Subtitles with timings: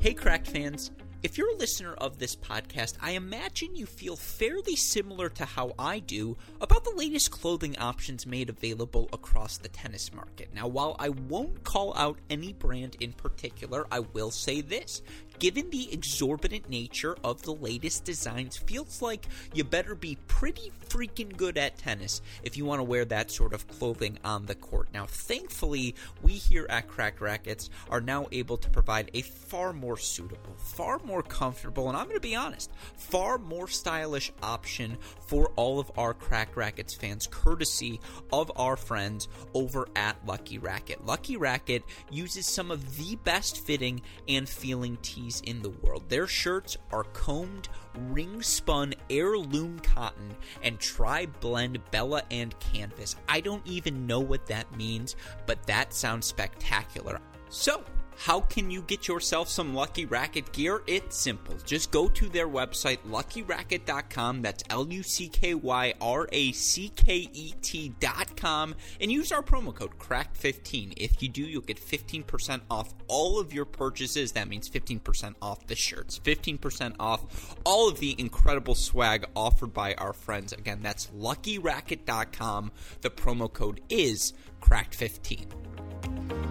[0.00, 0.92] Hey, Cracked fans.
[1.22, 5.74] If you're a listener of this podcast, I imagine you feel fairly similar to how
[5.78, 10.54] I do about the latest clothing options made available across the tennis market.
[10.54, 15.02] Now, while I won't call out any brand in particular, I will say this
[15.40, 21.34] given the exorbitant nature of the latest designs, feels like you better be pretty freaking
[21.36, 24.88] good at tennis if you want to wear that sort of clothing on the court.
[24.92, 29.96] Now, thankfully, we here at Cracked Racquets are now able to provide a far more
[29.96, 35.52] suitable, far more comfortable, and I'm going to be honest, far more stylish option for
[35.56, 37.98] all of our Cracked Racquets fans, courtesy
[38.30, 41.06] of our friends over at Lucky Racket.
[41.06, 46.08] Lucky Racket uses some of the best fitting and feeling tees in the world.
[46.08, 47.68] Their shirts are combed,
[48.10, 53.14] ring spun heirloom cotton and tri blend Bella and canvas.
[53.28, 55.14] I don't even know what that means,
[55.46, 57.20] but that sounds spectacular.
[57.48, 57.84] So,
[58.20, 60.82] how can you get yourself some Lucky Racket gear?
[60.86, 61.56] It's simple.
[61.64, 64.42] Just go to their website, luckyracket.com.
[64.42, 68.74] That's L U C K Y R A C K E T.com.
[69.00, 70.92] And use our promo code CRACKED15.
[70.98, 74.32] If you do, you'll get 15% off all of your purchases.
[74.32, 79.94] That means 15% off the shirts, 15% off all of the incredible swag offered by
[79.94, 80.52] our friends.
[80.52, 82.72] Again, that's luckyracket.com.
[83.00, 86.49] The promo code is CRACKED15.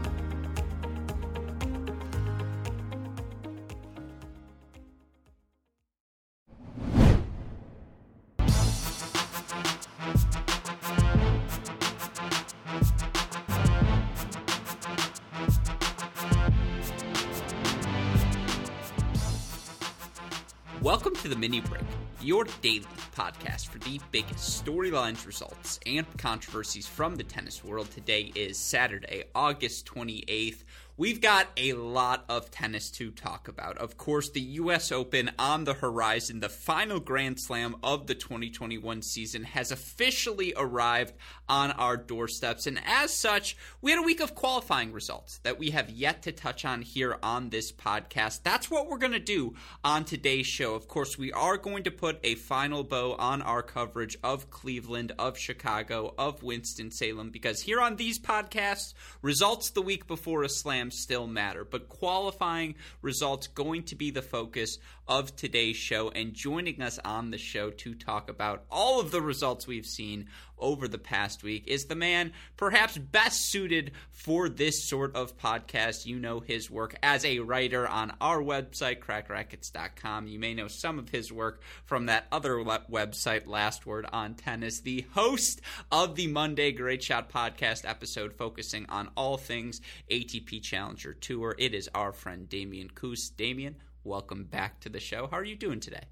[20.89, 21.83] Welcome to the Mini Break,
[22.19, 27.91] your daily podcast for the biggest storylines, results, and controversies from the tennis world.
[27.91, 30.63] Today is Saturday, August 28th.
[30.99, 33.77] We've got a lot of tennis to talk about.
[33.77, 39.01] Of course, the US Open on the horizon, the final Grand Slam of the 2021
[39.01, 41.13] season has officially arrived
[41.47, 42.67] on our doorsteps.
[42.67, 46.33] And as such, we had a week of qualifying results that we have yet to
[46.33, 48.43] touch on here on this podcast.
[48.43, 50.75] That's what we're going to do on today's show.
[50.75, 55.13] Of course, we are going to put a final bow on our coverage of Cleveland,
[55.17, 60.88] of Chicago, of Winston-Salem, because here on these podcasts, results the week before a slam
[60.91, 61.63] still matter.
[61.63, 64.77] But qualifying results going to be the focus
[65.07, 66.09] of today's show.
[66.09, 70.27] And joining us on the show to talk about all of the results we've seen
[70.59, 76.05] over the past week is the man perhaps best suited for this sort of podcast.
[76.05, 80.27] You know his work as a writer on our website, crackedracquets.com.
[80.27, 84.35] You may know some of his work from that other le- website, Last Word on
[84.35, 85.61] Tennis, the host
[85.91, 89.81] of the Monday Great Shot podcast episode focusing on all things
[90.11, 91.55] ATP Challenger Tour.
[91.57, 93.37] It is our friend Damian Kust.
[93.37, 95.27] Damian, welcome back to the show.
[95.27, 96.03] How are you doing today?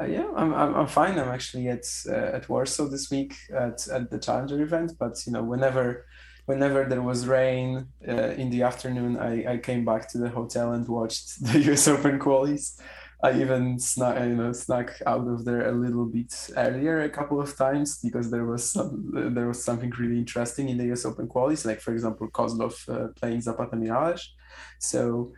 [0.00, 1.18] Uh, yeah, I'm, I'm, I'm fine.
[1.18, 4.92] I'm actually at uh, at Warsaw this week at, at the Challenger event.
[4.98, 6.06] But you know, whenever
[6.46, 10.72] whenever there was rain uh, in the afternoon, I, I came back to the hotel
[10.72, 11.88] and watched the U.S.
[11.88, 12.80] Open qualies.
[13.20, 17.40] I even snuck you know snuck out of there a little bit earlier a couple
[17.40, 21.04] of times because there was some there was something really interesting in the U.S.
[21.04, 24.22] Open qualies, like for example Kozlov uh, playing Zapata Miralles.
[24.78, 25.32] So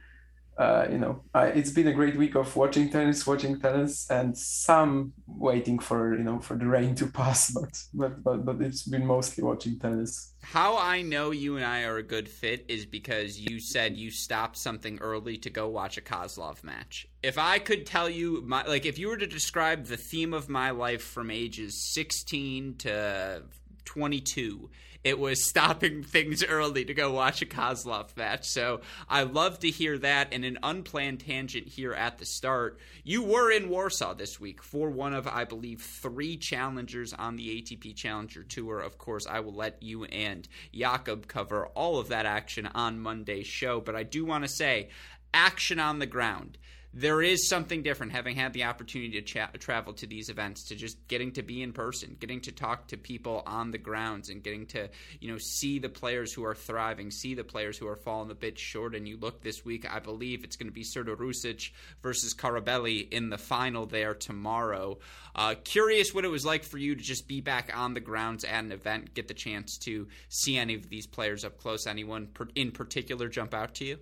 [0.59, 4.37] uh, you know, I, it's been a great week of watching tennis, watching tennis, and
[4.37, 7.50] some waiting for you know for the rain to pass.
[7.50, 10.34] But but but, but it's been mostly watching tennis.
[10.43, 14.11] How I know you and I are a good fit is because you said you
[14.11, 17.06] stopped something early to go watch a Kozlov match.
[17.22, 20.49] If I could tell you, my like, if you were to describe the theme of
[20.49, 23.44] my life from ages sixteen to
[23.84, 24.71] twenty two
[25.03, 28.49] it was stopping things early to go watch a Kozlov match.
[28.49, 30.28] So I love to hear that.
[30.33, 32.78] And an unplanned tangent here at the start.
[33.05, 37.62] You were in Warsaw this week for one of, I believe, three challengers on the
[37.62, 38.81] ATP Challenger Tour.
[38.81, 43.46] Of course, I will let you and Jakob cover all of that action on Monday's
[43.46, 43.81] show.
[43.81, 44.91] But I do want to say,
[45.32, 46.58] action on the ground
[46.92, 50.75] there is something different having had the opportunity to cha- travel to these events to
[50.75, 54.42] just getting to be in person getting to talk to people on the grounds and
[54.42, 54.88] getting to
[55.20, 58.34] you know see the players who are thriving see the players who are falling a
[58.34, 58.94] bit short.
[58.94, 63.31] And you look this week i believe it's going to be Serdar versus Carabelli in
[63.31, 64.98] the final there tomorrow.
[65.34, 68.44] Uh, curious what it was like for you to just be back on the grounds
[68.44, 71.86] at an event get the chance to see any of these players up close.
[71.86, 73.98] Anyone in particular jump out to you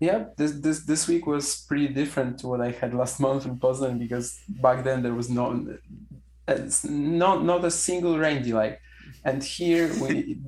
[0.00, 3.56] yeah, this this this week was pretty different to what I had last month in
[3.56, 5.78] Poznan because back then there was no,
[6.48, 8.78] uh, not not a single rain delay,
[9.24, 10.38] and here we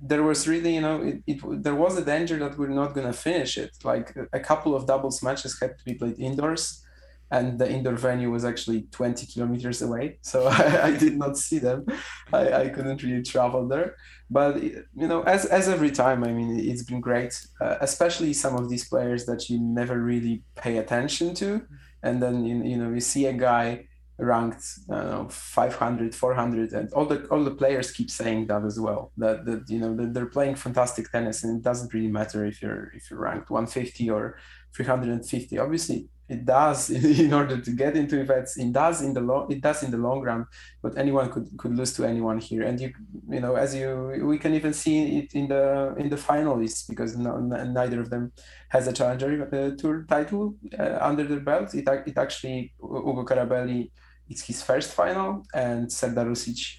[0.00, 3.12] there was really, you know, it, it there was a danger that we're not gonna
[3.12, 3.72] finish it.
[3.84, 6.84] Like a couple of doubles matches had to be played indoors,
[7.30, 11.58] and the indoor venue was actually 20 kilometers away, so I, I did not see
[11.58, 11.86] them.
[12.32, 13.96] I, I couldn't really travel there.
[14.30, 18.56] But you know, as as every time, I mean, it's been great, uh, especially some
[18.56, 21.62] of these players that you never really pay attention to,
[22.02, 23.86] and then you, you know you see a guy
[24.18, 28.64] ranked I don't know 500 400 and all the all the players keep saying that
[28.64, 32.08] as well that that you know that they're playing fantastic tennis and it doesn't really
[32.08, 34.36] matter if you're if you're ranked 150 or
[34.74, 36.90] 350 obviously it does
[37.24, 39.96] in order to get into events it does in the long it does in the
[39.96, 40.46] long run
[40.82, 42.92] but anyone could could lose to anyone here and you
[43.28, 47.16] you know as you we can even see it in the in the finalists because
[47.16, 48.32] no, neither of them
[48.68, 53.90] has a challenger uh, tour title uh, under their belt it, it actually ugo carabelli
[54.28, 56.76] it's his first final, and Serdarušić,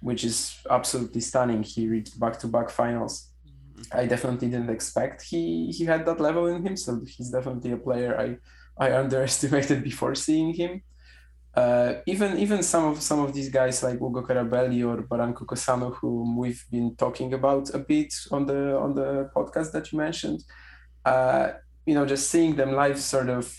[0.00, 1.62] which is absolutely stunning.
[1.62, 3.28] He reached back-to-back finals.
[3.92, 6.76] I definitely didn't expect he he had that level in him.
[6.76, 8.38] So he's definitely a player I
[8.78, 10.82] I underestimated before seeing him.
[11.54, 15.94] Uh, even even some of some of these guys like Ugo Carabelli or Barranco Cosano,
[15.96, 20.44] whom we've been talking about a bit on the on the podcast that you mentioned,
[21.04, 21.48] uh,
[21.86, 23.52] you know, just seeing them live sort of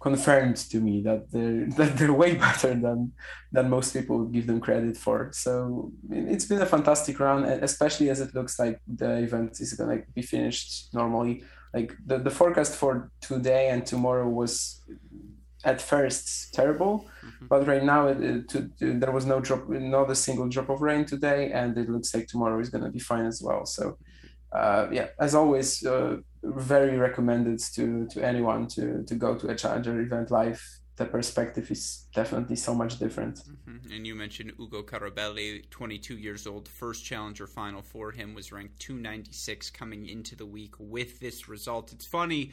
[0.00, 3.12] confirmed to me that they're that they're way better than
[3.52, 5.30] than most people give them credit for.
[5.32, 10.02] So it's been a fantastic run, especially as it looks like the event is gonna
[10.14, 11.42] be finished normally.
[11.72, 14.82] Like the, the forecast for today and tomorrow was
[15.64, 17.46] at first terrible, mm-hmm.
[17.46, 20.80] but right now it, it, to, there was no drop, not a single drop of
[20.80, 23.66] rain today, and it looks like tomorrow is gonna be fine as well.
[23.66, 23.98] So
[24.52, 29.54] uh, yeah, as always, uh, very recommended to to anyone to to go to a
[29.54, 30.62] challenger event live.
[31.00, 33.36] The perspective is definitely so much different.
[33.66, 33.90] Mm-hmm.
[33.90, 38.78] And you mentioned Ugo Carabelli, 22 years old, first challenger final for him was ranked
[38.80, 41.90] 296 coming into the week with this result.
[41.94, 42.52] It's funny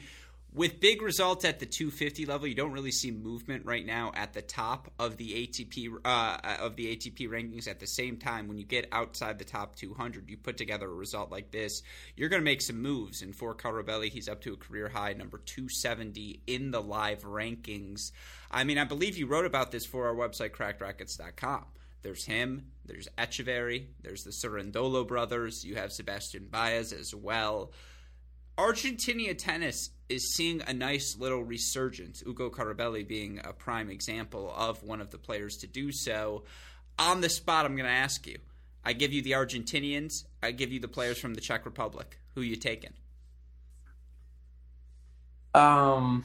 [0.54, 4.32] with big results at the 250 level, you don't really see movement right now at
[4.32, 7.68] the top of the ATP uh, of the ATP rankings.
[7.68, 10.94] At the same time, when you get outside the top 200, you put together a
[10.94, 11.82] result like this,
[12.16, 13.20] you're going to make some moves.
[13.20, 18.12] And for Carabelli, he's up to a career high number 270 in the live rankings.
[18.50, 21.66] I mean, I believe you wrote about this for our website, CrackedRacquets.com.
[22.02, 27.72] There's him, there's Etcheverry, there's the Cerundolo brothers, you have Sebastian Baez as well.
[28.58, 32.24] Argentina tennis is seeing a nice little resurgence.
[32.26, 36.42] Ugo Carabelli being a prime example of one of the players to do so.
[36.98, 38.36] On the spot, I'm going to ask you.
[38.84, 40.24] I give you the Argentinians.
[40.42, 42.18] I give you the players from the Czech Republic.
[42.34, 42.94] Who you taking?
[45.54, 46.24] Um,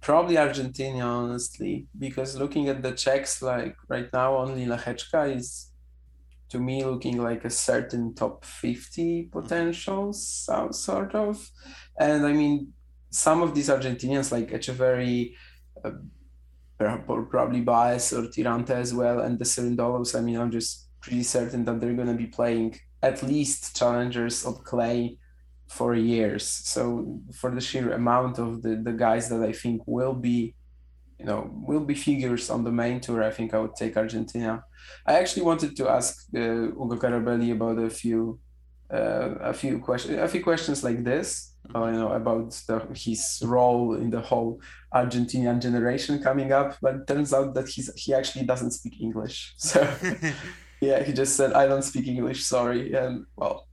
[0.00, 5.70] probably Argentina, honestly, because looking at the Czechs, like right now, only Lehečka is
[6.54, 11.50] to me looking like a certain top 50 potentials, sort of.
[11.98, 12.72] And I mean,
[13.10, 15.34] some of these Argentinians, like Etcheverry,
[15.84, 15.90] uh,
[16.78, 21.64] probably Baez or Tirante as well, and the Cerundolos, I mean, I'm just pretty certain
[21.64, 25.18] that they're going to be playing at least challengers on clay
[25.66, 26.46] for years.
[26.46, 30.54] So for the sheer amount of the, the guys that I think will be,
[31.24, 34.62] you know, will be figures on the main tour, I think I would take Argentina.
[35.06, 38.38] I actually wanted to ask uh, Ugo Carabelli about a few
[38.92, 43.42] uh, a few questions a few questions like this uh, you know about the, his
[43.42, 44.60] role in the whole
[44.94, 49.54] Argentinian generation coming up but it turns out that he's he actually doesn't speak English
[49.56, 49.80] so
[50.82, 53.66] yeah he just said I don't speak English sorry and well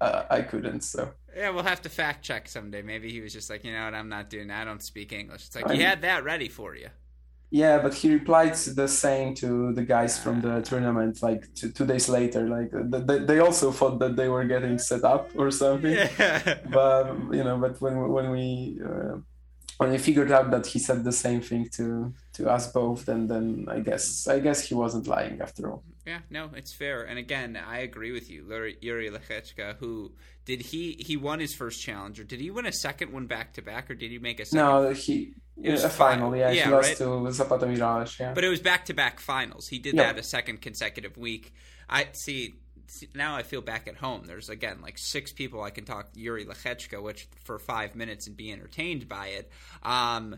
[0.00, 2.82] uh, I couldn't so yeah, we'll have to fact check someday.
[2.82, 4.50] Maybe he was just like, you know what, I'm not doing.
[4.50, 5.46] I don't speak English.
[5.46, 6.88] It's like I, he had that ready for you.
[7.52, 11.84] Yeah, but he replied the same to the guys from the tournament like two, two
[11.84, 12.48] days later.
[12.48, 15.90] Like they, they also thought that they were getting set up or something.
[16.18, 16.58] Yeah.
[16.70, 19.16] But you know, but when when we uh,
[19.80, 23.28] when we figured out that he said the same thing to to us both, then
[23.28, 25.82] then I guess I guess he wasn't lying after all.
[26.06, 27.02] Yeah, no, it's fair.
[27.04, 28.42] And again, I agree with you.
[28.42, 30.12] Jiří Lehečka, who
[30.44, 32.24] did he he won his first challenger?
[32.24, 34.66] Did he win a second one back to back, or did he make a second?
[34.66, 35.32] No, he
[35.62, 36.50] it was a final, yeah.
[36.50, 36.96] yeah he lost right?
[36.98, 38.34] to Zapata Miralles, yeah.
[38.34, 39.68] But it was back to back finals.
[39.68, 40.12] He did yeah.
[40.12, 41.54] that a second consecutive week.
[41.88, 42.56] I see.
[43.14, 44.24] Now I feel back at home.
[44.26, 48.36] There's again like six people I can talk Jiří Lehečka, which for five minutes and
[48.36, 49.50] be entertained by it.
[49.82, 50.36] Um,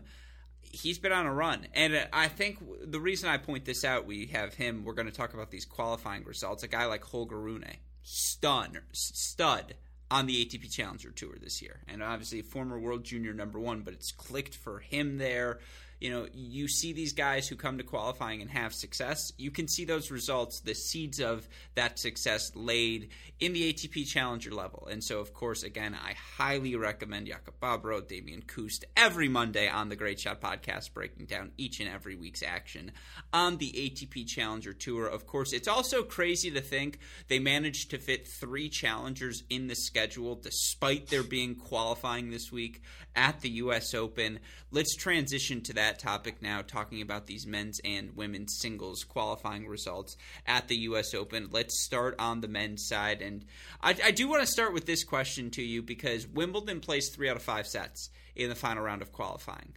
[0.61, 4.27] he's been on a run, and I think the reason I point this out, we
[4.27, 4.83] have him.
[4.83, 6.63] We're going to talk about these qualifying results.
[6.63, 7.65] A guy like Holger Rune,
[8.01, 9.75] stun, stud
[10.11, 11.79] on the ATP Challenger Tour this year.
[11.87, 15.59] And obviously, former world junior number one, but it's clicked for him there.
[16.03, 19.31] You know, you see these guys who come to qualifying and have success.
[19.37, 24.51] You can see those results, the seeds of that success laid in the ATP Challenger
[24.51, 24.85] level.
[24.91, 29.87] And so, of course, again, I highly recommend Jakob Babro, Damian Kust every Monday on
[29.87, 32.91] the Great Shot podcast, breaking down each and every week's action
[33.31, 35.07] on the ATP Challenger Tour.
[35.07, 39.75] Of course, it's also crazy to think they managed to fit three challengers in the
[39.75, 42.81] schedule despite there being qualifying this week
[43.15, 43.93] at the U.S.
[43.93, 44.39] Open.
[44.69, 50.17] Let's transition to that topic now, talking about these men's and women's singles qualifying results
[50.45, 51.13] at the U.S.
[51.13, 51.49] Open.
[51.51, 53.21] Let's start on the men's side.
[53.21, 53.45] And
[53.81, 57.29] I, I do want to start with this question to you because Wimbledon plays three
[57.29, 59.73] out of five sets in the final round of qualifying.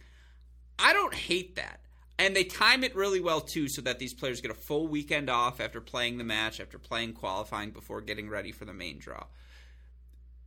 [0.79, 1.79] I don't hate that.
[2.19, 5.29] And they time it really well too, so that these players get a full weekend
[5.29, 9.25] off after playing the match, after playing qualifying, before getting ready for the main draw.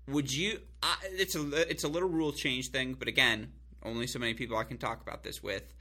[0.09, 0.61] Would you?
[0.83, 3.53] Uh, it's a it's a little rule change thing, but again,
[3.85, 5.75] only so many people I can talk about this with.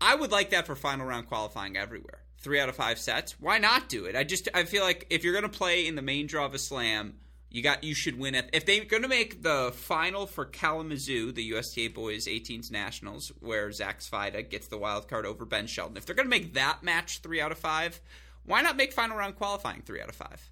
[0.00, 2.22] I would like that for final round qualifying everywhere.
[2.38, 3.38] Three out of five sets.
[3.38, 4.16] Why not do it?
[4.16, 6.58] I just I feel like if you're gonna play in the main draw of a
[6.58, 7.16] slam,
[7.50, 8.48] you got you should win it.
[8.52, 13.72] If they're going to make the final for Kalamazoo, the USTA Boys 18s Nationals, where
[13.72, 15.96] Zach Svajda gets the wild card over Ben Shelton.
[15.96, 18.00] if they're going to make that match three out of five,
[18.44, 20.48] why not make final round qualifying three out of five?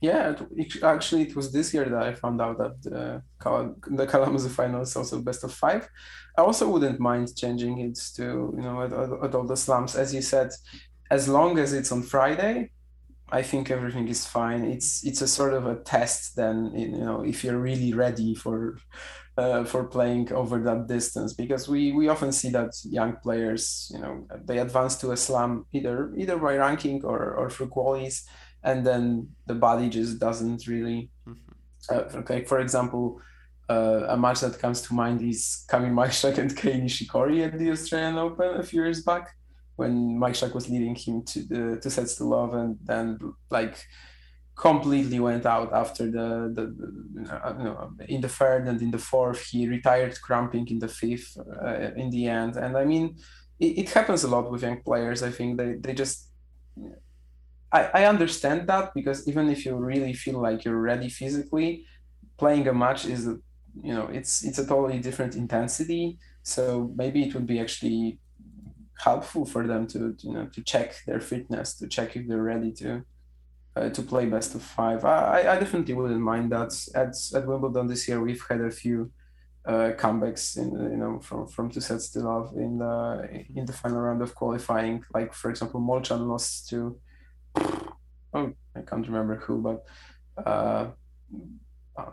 [0.00, 3.22] Yeah, it, actually, it was this year that I found out that the,
[3.86, 5.88] the Kalamazoo final is also best of five.
[6.36, 8.22] I also wouldn't mind changing it to
[8.54, 10.50] you know at, at all the slams, as you said,
[11.10, 12.70] as long as it's on Friday
[13.30, 14.64] I think everything is fine.
[14.64, 16.36] It's it's a sort of a test.
[16.36, 18.78] Then you know if you're really ready for
[19.36, 24.00] uh, for playing over that distance, because we we often see that young players, you
[24.00, 28.22] know, they advance to a slam either either by ranking or or through qualies,
[28.66, 31.10] and then the body just doesn't really.
[31.26, 31.94] Mm-hmm.
[31.94, 33.20] Uh, okay, for example.
[33.68, 37.72] Uh, a match that comes to mind is Kamil Majchrzak and Kei Nishikori at the
[37.72, 39.34] Australian Open a few years back
[39.74, 43.18] when Majchrzak was leading him to the two sets to love, and then
[43.50, 43.76] like
[44.56, 46.88] completely went out after the the, the
[47.58, 51.36] you know, in the third and in the fourth he retired cramping in the fifth
[51.62, 53.14] uh, in the end and i mean
[53.60, 56.30] it, it, happens a lot with young players i think they, they just
[57.72, 61.84] I, I understand that because even if you really feel like you're ready physically
[62.38, 63.26] playing a match is
[63.82, 68.18] you know it's it's a totally different intensity so maybe it would be actually
[68.98, 72.72] helpful for them to you know to check their fitness, to check if they're ready
[72.72, 73.04] to
[73.76, 75.04] uh, to play best of five.
[75.04, 76.72] I, I definitely wouldn't mind that.
[76.94, 79.10] At at Wimbledon this year, we've had a few
[79.66, 83.72] uh, comebacks in you know from from two sets to love in the in the
[83.72, 85.04] final round of qualifying.
[85.12, 86.98] Like for example, Molchan lost to
[88.34, 89.84] oh I can't remember who, but
[90.46, 90.90] uh,
[91.96, 92.10] uh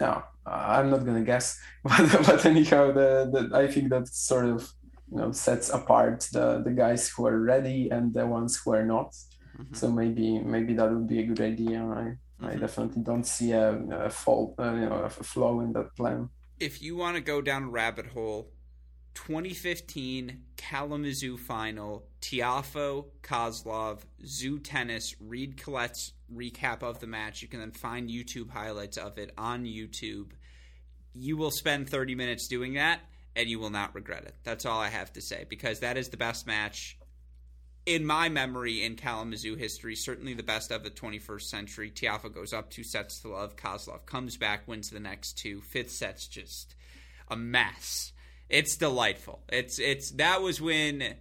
[0.00, 1.58] no, I'm not gonna guess.
[1.84, 4.72] But but anyhow, the, the I think that sort of
[5.10, 8.84] you know sets apart the the guys who are ready and the ones who are
[8.84, 9.12] not.
[9.58, 9.74] Mm-hmm.
[9.74, 11.78] So maybe maybe that would be a good idea.
[11.78, 12.46] I mm-hmm.
[12.46, 13.72] I definitely don't see a,
[14.08, 16.28] a fault, uh, you know, a flaw in that plan.
[16.58, 18.50] If you want to go down a rabbit hole,
[19.16, 27.42] 2015 Kalamazoo final, Tiafoe, Kozlov, Zoo Tennis, read Colette's recap of the match.
[27.42, 30.32] You can then find YouTube highlights of it on YouTube.
[31.14, 33.00] You will spend 30 minutes doing that
[33.34, 34.36] and you will not regret it.
[34.44, 36.98] That's all I have to say because that is the best match
[37.86, 39.96] in my memory in Kalamazoo history.
[39.96, 41.90] Certainly the best of the 21st century.
[41.90, 43.56] Tiafoe goes up two sets to love.
[43.56, 45.62] Kozlov comes back, wins the next two.
[45.62, 46.74] Fifth set's just
[47.28, 48.12] a mess.
[48.48, 49.40] It's delightful.
[49.48, 51.16] It's it's that was when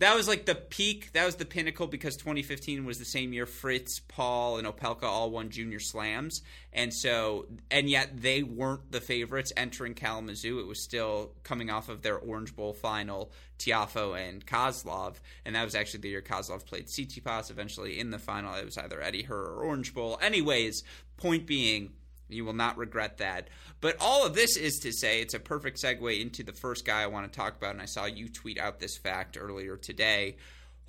[0.00, 1.12] that was like the peak.
[1.12, 5.30] That was the pinnacle because 2015 was the same year Fritz, Paul, and Opelka all
[5.30, 6.40] won junior slams,
[6.72, 10.58] and so and yet they weren't the favorites entering Kalamazoo.
[10.58, 15.64] It was still coming off of their Orange Bowl final, Tiafoe and Kozlov, and that
[15.64, 17.50] was actually the year Kozlov played Tsitsipas.
[17.50, 20.18] Eventually, in the final, it was either Eddie Herr or Orange Bowl.
[20.22, 20.82] Anyways,
[21.18, 21.90] point being
[22.32, 23.48] you will not regret that.
[23.80, 27.02] But all of this is to say it's a perfect segue into the first guy
[27.02, 27.72] I want to talk about.
[27.72, 30.36] And I saw you tweet out this fact earlier today.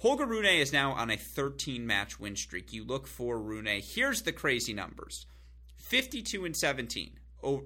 [0.01, 2.73] Holger Rune is now on a 13 match win streak.
[2.73, 3.67] You look for Rune.
[3.83, 5.27] Here's the crazy numbers
[5.77, 7.19] 52 and 17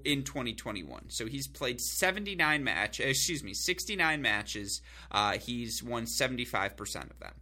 [0.03, 1.09] in 2021.
[1.09, 4.81] So he's played 79 match, excuse me, 69 matches.
[5.11, 7.33] Uh, he's won 75% of them.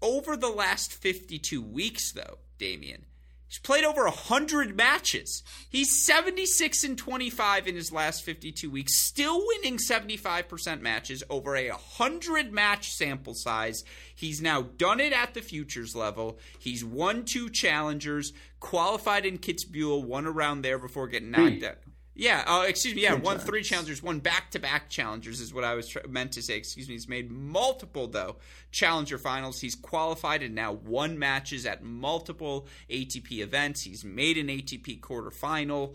[0.00, 3.06] Over the last 52 weeks, though, Damian,
[3.48, 5.42] He's played over 100 matches.
[5.70, 11.70] He's 76 and 25 in his last 52 weeks, still winning 75% matches over a
[11.70, 13.84] 100 match sample size.
[14.14, 16.38] He's now done it at the futures level.
[16.58, 21.64] He's won two challengers, qualified in Kitzbühel, one around there before getting knocked hmm.
[21.64, 21.78] out.
[22.18, 23.02] Yeah, uh, excuse me.
[23.02, 26.00] Yeah, three won three challengers, won back to back challengers is what I was tr-
[26.08, 26.56] meant to say.
[26.56, 26.94] Excuse me.
[26.94, 28.36] He's made multiple though
[28.72, 29.60] challenger finals.
[29.60, 33.82] He's qualified and now won matches at multiple ATP events.
[33.82, 35.94] He's made an ATP quarterfinal.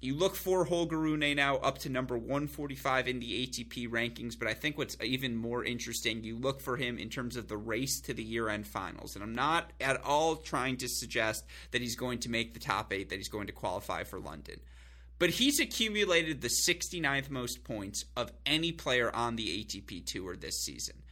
[0.00, 4.46] You look for Holger Rune now up to number 145 in the ATP rankings, but
[4.46, 8.00] I think what's even more interesting, you look for him in terms of the race
[8.02, 9.16] to the year end finals.
[9.16, 12.92] And I'm not at all trying to suggest that he's going to make the top
[12.92, 14.60] eight, that he's going to qualify for London.
[15.18, 20.62] But he's accumulated the 69th most points of any player on the ATP Tour this
[20.62, 21.02] season.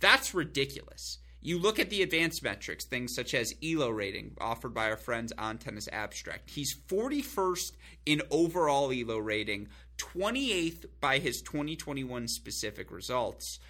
[0.00, 1.18] That's ridiculous.
[1.40, 5.32] You look at the advanced metrics, things such as ELO rating offered by our friends
[5.38, 6.50] on Tennis Abstract.
[6.50, 7.72] He's 41st
[8.06, 13.60] in overall ELO rating, 28th by his 2021 specific results.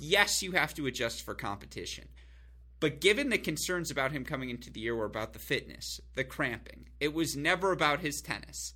[0.00, 2.08] Yes, you have to adjust for competition.
[2.80, 6.22] But given the concerns about him coming into the year were about the fitness, the
[6.22, 8.74] cramping, it was never about his tennis.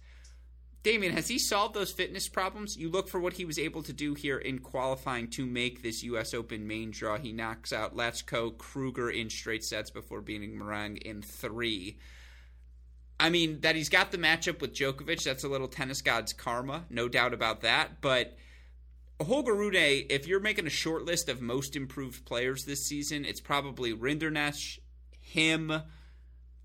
[0.82, 2.76] Damian, has he solved those fitness problems?
[2.76, 6.02] You look for what he was able to do here in qualifying to make this
[6.02, 6.34] U.S.
[6.34, 7.18] Open main draw.
[7.18, 11.98] He knocks out Lehecka, Krueger in straight sets before beating Moraing in three.
[13.20, 16.84] I mean, that he's got the matchup with Djokovic, that's a little tennis god's karma,
[16.90, 18.00] no doubt about that.
[18.00, 18.36] But
[19.20, 23.40] Holger Rune, if you're making a short list of most improved players this season, it's
[23.40, 24.80] probably Rinderknech,
[25.20, 25.72] him,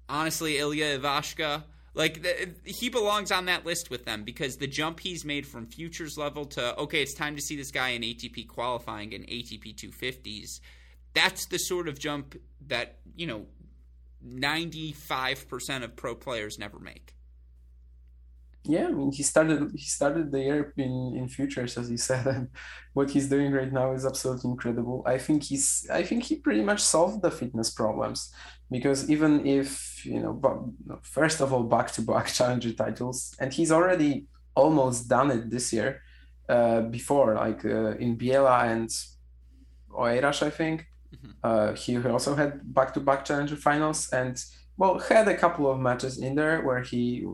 [0.09, 1.63] honestly, Ilya Ivashka.
[1.97, 5.65] Like the, he belongs on that list with them because the jump he's made from
[5.65, 9.75] futures level to okay, it's time to see this guy in ATP qualifying in ATP
[9.75, 10.59] 250s.
[11.15, 13.47] That's the sort of jump that you know
[14.23, 17.15] 95% of pro players never make.
[18.63, 22.27] Yeah, I mean he started he started the year in, in futures as you said
[22.27, 22.49] and
[22.93, 25.01] what he's doing right now is absolutely incredible.
[25.07, 28.31] I think he's I think he pretty much solved the fitness problems
[28.69, 33.71] because even if you know first of all back to back challenger titles and he's
[33.71, 36.01] already almost done it this year
[36.49, 38.89] uh, before like uh, in Biella and
[39.91, 41.31] Oeiras I think mm-hmm.
[41.43, 44.41] uh, he also had back to back challenger finals and
[44.77, 47.25] well had a couple of matches in there where he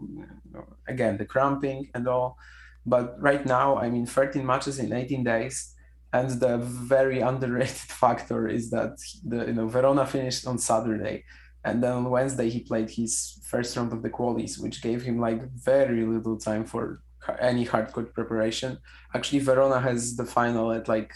[0.88, 2.38] again the cramping and all
[2.86, 5.73] but right now I mean 13 matches in 18 days
[6.14, 7.70] and the very underrated
[8.04, 8.96] factor is that
[9.26, 11.26] the you know Verona finished on Saturday,
[11.66, 15.20] and then on Wednesday he played his first round of the qualies, which gave him
[15.20, 17.02] like very little time for
[17.40, 18.78] any hardcore preparation.
[19.16, 21.12] Actually, Verona has the final at like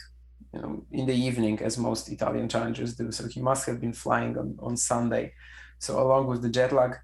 [0.53, 3.11] you know in the evening, as most Italian challengers do.
[3.11, 5.33] So he must have been flying on on Sunday.
[5.79, 6.95] So along with the jet lag,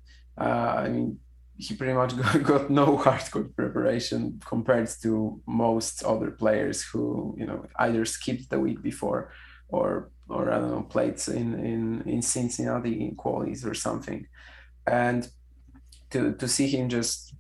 [0.42, 1.20] uh, I mean
[1.58, 7.46] he pretty much got, got no hardcore preparation compared to most other players who you
[7.46, 9.32] know either skipped the week before
[9.70, 14.28] or or I don't know played in in in Cincinnati in qualies or something,
[14.88, 15.28] and
[16.12, 17.34] to to see him just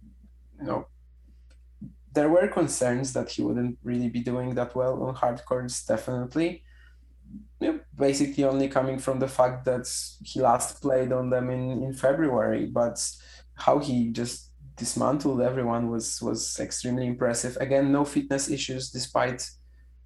[0.60, 0.88] you know
[2.13, 6.63] there were concerns that he wouldn't really be doing that well on hardcores definitely.
[7.60, 9.88] Yeah, basically only coming from the fact that
[10.23, 12.99] he last played on them in, in February, but
[13.56, 17.58] how he just dismantled everyone was was extremely impressive.
[17.60, 19.50] Again, no fitness issues despite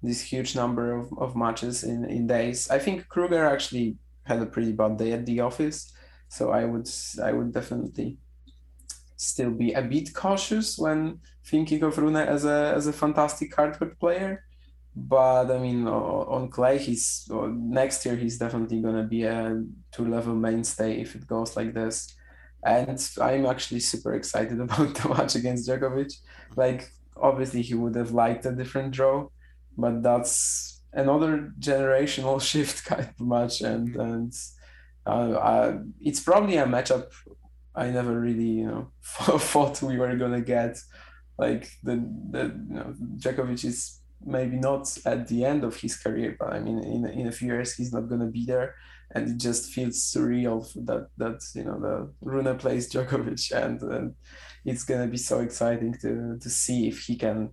[0.02, 2.70] this huge number of, of matches in, in days.
[2.70, 5.92] I think Krueger actually had a pretty bad day at the office,
[6.28, 6.88] so I would
[7.22, 8.18] I would definitely
[9.16, 13.98] still be a bit cautious when thinking of Rune as a as a fantastic hardcourt
[13.98, 14.44] player.
[14.94, 20.34] But I mean, on clay, he's next year he's definitely gonna be a two level
[20.34, 22.17] mainstay if it goes like this
[22.64, 26.14] and I'm actually super excited about the match against Djokovic.
[26.56, 29.28] Like, obviously, he would have liked a different draw,
[29.76, 34.00] but that's another generational shift kind of match, and mm-hmm.
[34.00, 34.34] and
[35.06, 37.06] uh, uh, it's probably a matchup
[37.78, 40.78] I never really you know thought we were gonna get.
[41.38, 41.94] Like the
[42.30, 46.58] the you know, Djokovic is maybe not at the end of his career, but I
[46.58, 48.74] mean in in a few years he's not gonna be there
[49.12, 54.14] and it just feels surreal that that you know the Rune plays Djokovic and, and
[54.64, 57.50] it's gonna be so exciting to to see if he can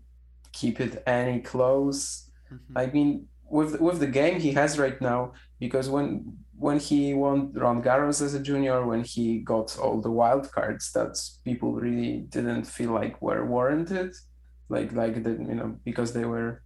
[0.51, 2.29] keep it any close.
[2.51, 2.77] Mm-hmm.
[2.77, 7.51] I mean with with the game he has right now because when when he won
[7.53, 12.25] Roland Garros as a junior when he got all the wild cards that people really
[12.29, 14.13] didn't feel like were warranted
[14.69, 16.61] like like the you know because they were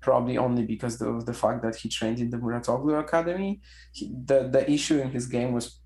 [0.00, 3.60] probably only because of the fact that he trained in the Mouratoglou Academy.
[3.92, 5.80] He, the, the issue in his game was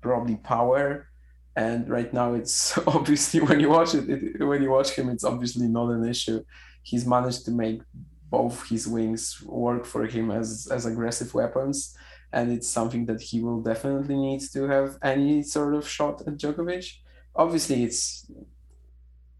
[0.00, 1.08] probably power.
[1.56, 5.24] And right now, it's obviously when you watch it, it, when you watch him, it's
[5.24, 6.42] obviously not an issue.
[6.82, 7.82] He's managed to make
[8.30, 11.96] both his wings work for him as as aggressive weapons,
[12.32, 16.36] and it's something that he will definitely need to have any sort of shot at
[16.36, 16.86] Djokovic.
[17.34, 18.30] Obviously, it's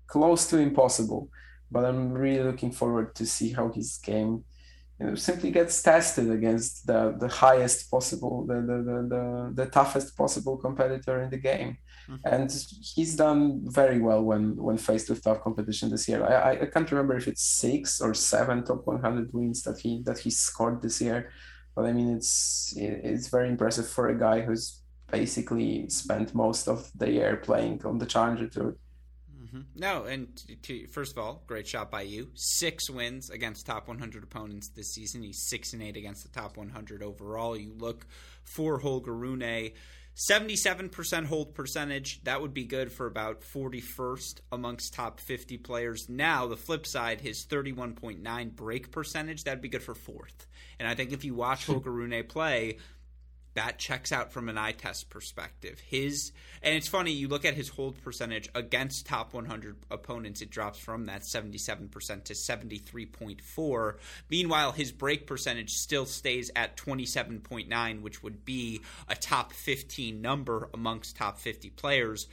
[0.07, 1.29] close to impossible.
[1.71, 4.45] But I'm really looking forward to see how his game
[5.01, 10.17] you know, simply gets tested against the, the highest possible, the, the, the, the, toughest
[10.17, 11.79] possible competitor in the game.
[12.09, 12.35] Mm-hmm.
[12.35, 16.25] And he's done very well when, when faced with tough competition this year.
[16.25, 20.19] I, I can't remember if it's six or seven top 100 wins that he that
[20.19, 21.31] he scored this year,
[21.77, 26.91] but I mean it's it's very impressive for a guy who's basically spent most of
[26.97, 28.77] the year playing on the Challenger Tour.
[29.49, 29.61] Mm-hmm.
[29.77, 32.31] No, and to, to, first of all, great shot by you.
[32.35, 35.23] Six wins against top 100 opponents this season.
[35.23, 37.57] He's six and eight against the top 100 overall.
[37.57, 38.07] You look
[38.45, 39.73] for Holger Rune.
[40.19, 42.23] 77% hold percentage.
[42.25, 46.09] That would be good for about 41st amongst top 50 players.
[46.09, 50.49] Now, the flip side, his 31.9 break percentage, that'd be good for fourth.
[50.81, 52.79] And I think if you watch Holger Rune play,
[53.59, 55.81] that checks out from an eye test perspective.
[55.81, 56.31] His
[56.63, 60.79] and it's funny you look at his hold percentage against top 100 opponents, it drops
[60.79, 61.91] from that 77%
[62.25, 63.95] to 73.4.
[64.31, 70.71] Meanwhile, his break percentage still stays at 27.9, which would be a top 15 number
[70.73, 72.29] amongst top 50 players.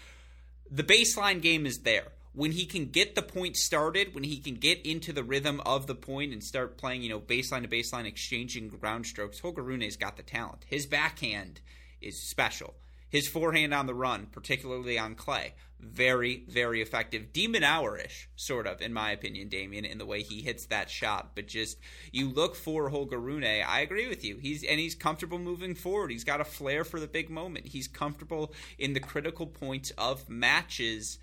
[0.70, 4.56] The baseline game is there when he can get the point started, when he can
[4.56, 8.06] get into the rhythm of the point and start playing, you know, baseline to baseline,
[8.06, 10.66] exchanging ground strokes, Holger Rune's got the talent.
[10.68, 11.62] His backhand
[12.02, 12.76] is special.
[13.10, 17.32] His forehand on the run, particularly on clay, very, very effective.
[17.32, 20.90] Demon Minaur ish, sort of, in my opinion, Damian, in the way he hits that
[20.90, 21.32] shot.
[21.36, 21.78] But just
[22.12, 23.46] you look for Holger Rune.
[23.46, 24.38] I agree with you.
[24.38, 26.12] He's and he's comfortable moving forward.
[26.12, 27.68] He's got a flair for the big moment.
[27.68, 31.20] He's comfortable in the critical points of matches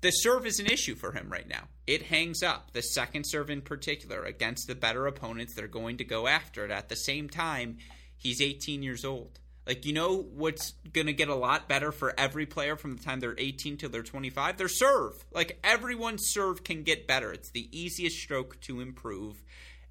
[0.00, 1.64] the serve is an issue for him right now.
[1.86, 5.96] It hangs up, the second serve in particular, against the better opponents that are going
[5.98, 6.70] to go after it.
[6.70, 7.78] At the same time,
[8.16, 9.40] he's 18 years old.
[9.66, 13.02] Like, you know what's going to get a lot better for every player from the
[13.02, 14.56] time they're 18 till they're 25?
[14.56, 15.26] Their serve.
[15.30, 17.32] Like, everyone's serve can get better.
[17.32, 19.42] It's the easiest stroke to improve.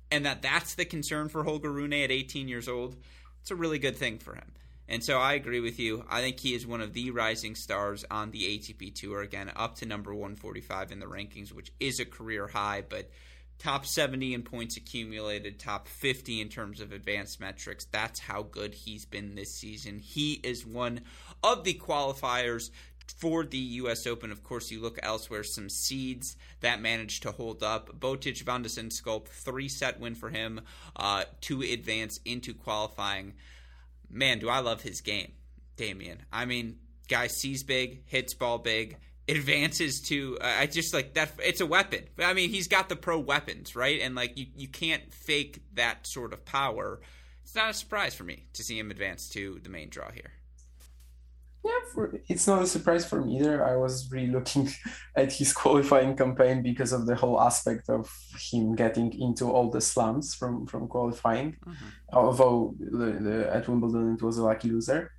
[0.09, 2.95] And that that's the concern for Holger Rune at 18 years old.
[3.41, 4.51] It's a really good thing for him.
[4.89, 6.05] And so I agree with you.
[6.09, 9.21] I think he is one of the rising stars on the ATP Tour.
[9.21, 13.09] Again, up to number 145 in the rankings, which is a career high, but
[13.59, 17.85] top 70 in points accumulated, top 50 in terms of advanced metrics.
[17.85, 19.99] That's how good he's been this season.
[19.99, 21.01] He is one
[21.43, 22.69] of the qualifiers
[23.17, 24.05] for the U.S.
[24.05, 24.31] Open.
[24.31, 27.99] Of course, you look elsewhere, some seeds that managed to hold up.
[27.99, 30.61] Botic van de three set win for him
[30.95, 33.33] uh, to advance into qualifying
[34.09, 35.31] man, do I love his game,
[35.75, 36.19] Damian.
[36.31, 40.37] I mean, guy sees big, hits ball big, advances to.
[40.39, 41.31] Uh, I just like that.
[41.43, 42.03] It's a weapon.
[42.19, 44.01] I mean, he's got the pro weapons, right?
[44.01, 47.01] And like you, you can't fake that sort of power.
[47.43, 50.31] It's not a surprise for me to see him advance to the main draw here.
[51.97, 53.65] For, it's not a surprise for me either.
[53.65, 54.69] I was really looking
[55.15, 58.07] at his qualifying campaign because of the whole aspect of
[58.51, 61.53] him getting into all the slams from from qualifying.
[61.53, 61.87] Mm-hmm.
[62.13, 65.11] Although the, the, at Wimbledon it was a lucky loser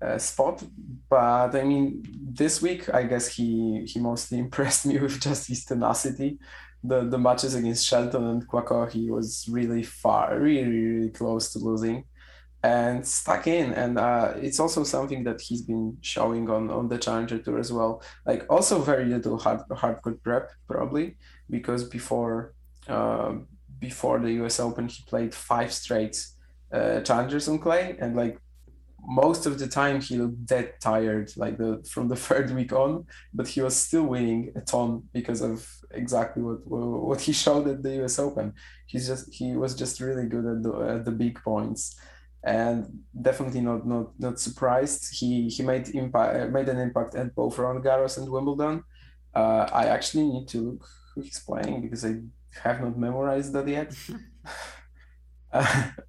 [0.00, 0.64] uh, spot,
[1.10, 2.02] but I mean
[2.40, 6.38] this week I guess he he mostly impressed me with just his tenacity.
[6.82, 11.58] The the matches against Shelton and Kwako he was really far, really really close to
[11.58, 12.04] losing
[12.66, 13.72] and stuck in.
[13.74, 17.72] And uh, it's also something that he's been showing on on the challenger tour as
[17.72, 18.02] well.
[18.30, 21.16] Like also very little hard hardcore prep probably
[21.48, 22.54] because before
[22.88, 23.32] uh,
[23.78, 26.16] before the us open he played five straight
[26.72, 27.96] uh, challengers on clay.
[28.00, 28.36] And like
[29.08, 33.06] most of the time he looked dead tired like the from the third week on.
[33.38, 35.56] But he was still winning a ton because of
[36.02, 36.60] exactly what
[37.10, 38.54] what he showed at the us open.
[38.90, 41.82] He's just he was just really good at the, at the big points
[42.46, 42.86] and
[43.20, 45.12] definitely not not not surprised.
[45.18, 48.84] He he made impact uh, made an impact at both Roland Garros and Wimbledon.
[49.34, 52.20] Uh, I actually need to look who he's playing because I
[52.62, 53.92] have not memorized that yet.
[55.52, 55.90] uh,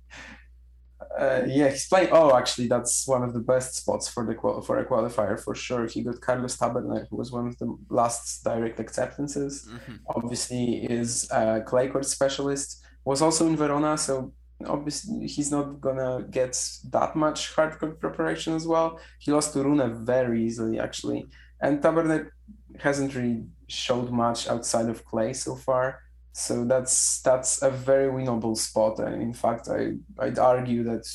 [1.20, 2.10] uh, yeah, he's playing.
[2.12, 5.88] Oh, actually, that's one of the best spots for the for a qualifier for sure.
[5.88, 9.68] He got Carlos Taberner, who was one of the last direct acceptances.
[9.68, 9.96] Mm-hmm.
[10.16, 12.84] Obviously, is a clay court specialist.
[13.06, 14.34] Was also in Verona, so
[14.66, 19.00] obviously he's not gonna get that much hardcore preparation as well.
[19.20, 21.28] He lost to Rune very easily actually,
[21.62, 22.32] and Taberner
[22.80, 26.02] hasn't really showed much outside of clay so far.
[26.34, 29.00] So that's that's a very winnable spot.
[29.00, 31.06] And in fact, I I'd argue that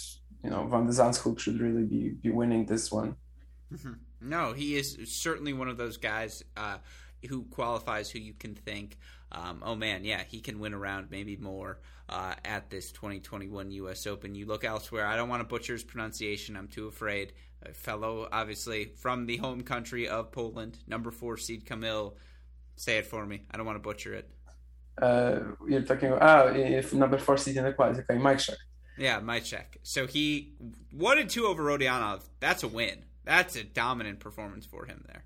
[0.42, 3.16] you know Van de Zandschulp should really be be winning this one.
[3.72, 3.92] Mm-hmm.
[4.20, 6.78] No, he is certainly one of those guys uh,
[7.28, 8.96] who qualifies who you can think,
[9.33, 14.07] um, oh man, yeah, he can win around maybe more uh, at this 2021 U.S.
[14.07, 14.35] Open.
[14.35, 15.07] You look elsewhere.
[15.07, 16.57] I don't want to butcher his pronunciation.
[16.57, 17.33] I'm too afraid.
[17.62, 22.16] A fellow, obviously, from the home country of Poland, number four seed Kamil.
[22.77, 23.42] Say it for me.
[23.51, 24.31] I don't want to butcher it.
[25.01, 27.99] Uh, you're talking about ah, if number four seed in the quads.
[28.01, 28.57] Okay, Majchrzak.
[28.99, 29.79] Yeah, Majchrzak.
[29.83, 30.55] So he
[30.90, 32.23] one and two over Rodionov.
[32.40, 33.05] That's a win.
[33.25, 35.25] That's a dominant performance for him there.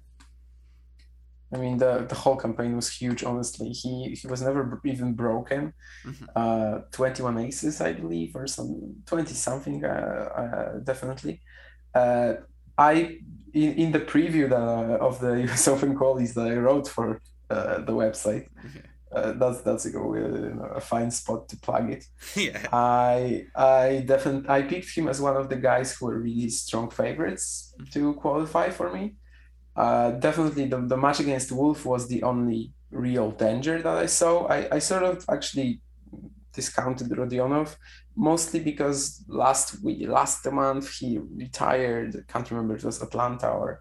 [1.55, 3.23] I mean, the, the whole campaign was huge.
[3.23, 5.73] Honestly, he he was never even broken.
[6.05, 6.25] Mm-hmm.
[6.35, 11.41] Uh, Twenty one aces, I believe, or some twenty something, uh, uh, definitely.
[11.95, 12.35] Uh,
[12.77, 13.19] I
[13.55, 17.21] in, in the preview that, uh, of the US Open qualies that I wrote for
[17.49, 18.49] uh, the website.
[19.13, 19.99] Uh, that's that's a,
[20.75, 22.05] a fine spot to plug it.
[22.35, 22.67] Yeah.
[22.73, 26.91] I I definitely I picked him as one of the guys who were really strong
[26.91, 27.91] favorites mm-hmm.
[27.93, 29.15] to qualify for me.
[29.77, 34.47] Uh, definitely the, the match against Wolf was the only real danger that I saw.
[34.47, 35.81] I, I sort of actually
[36.53, 37.77] discounted Rodionov
[38.17, 42.17] mostly because last week last month he retired.
[42.17, 43.81] I can't remember it was Atlanta or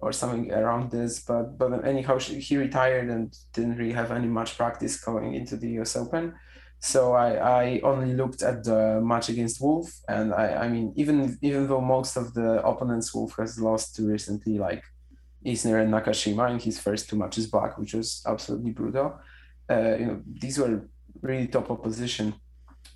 [0.00, 1.20] or something around this.
[1.20, 5.68] But but anyhow, he retired and didn't really have any much practice going into the
[5.78, 5.96] U.S.
[5.96, 6.34] Open.
[6.80, 7.28] So I,
[7.60, 11.80] I only looked at the match against Wolf, and I, I mean even even though
[11.80, 14.84] most of the opponents Wolf has lost to recently, like
[15.44, 19.18] Isner and Nakashima in his first two matches back, which was absolutely brutal.
[19.70, 20.88] Uh, you know these were
[21.22, 22.34] really top opposition,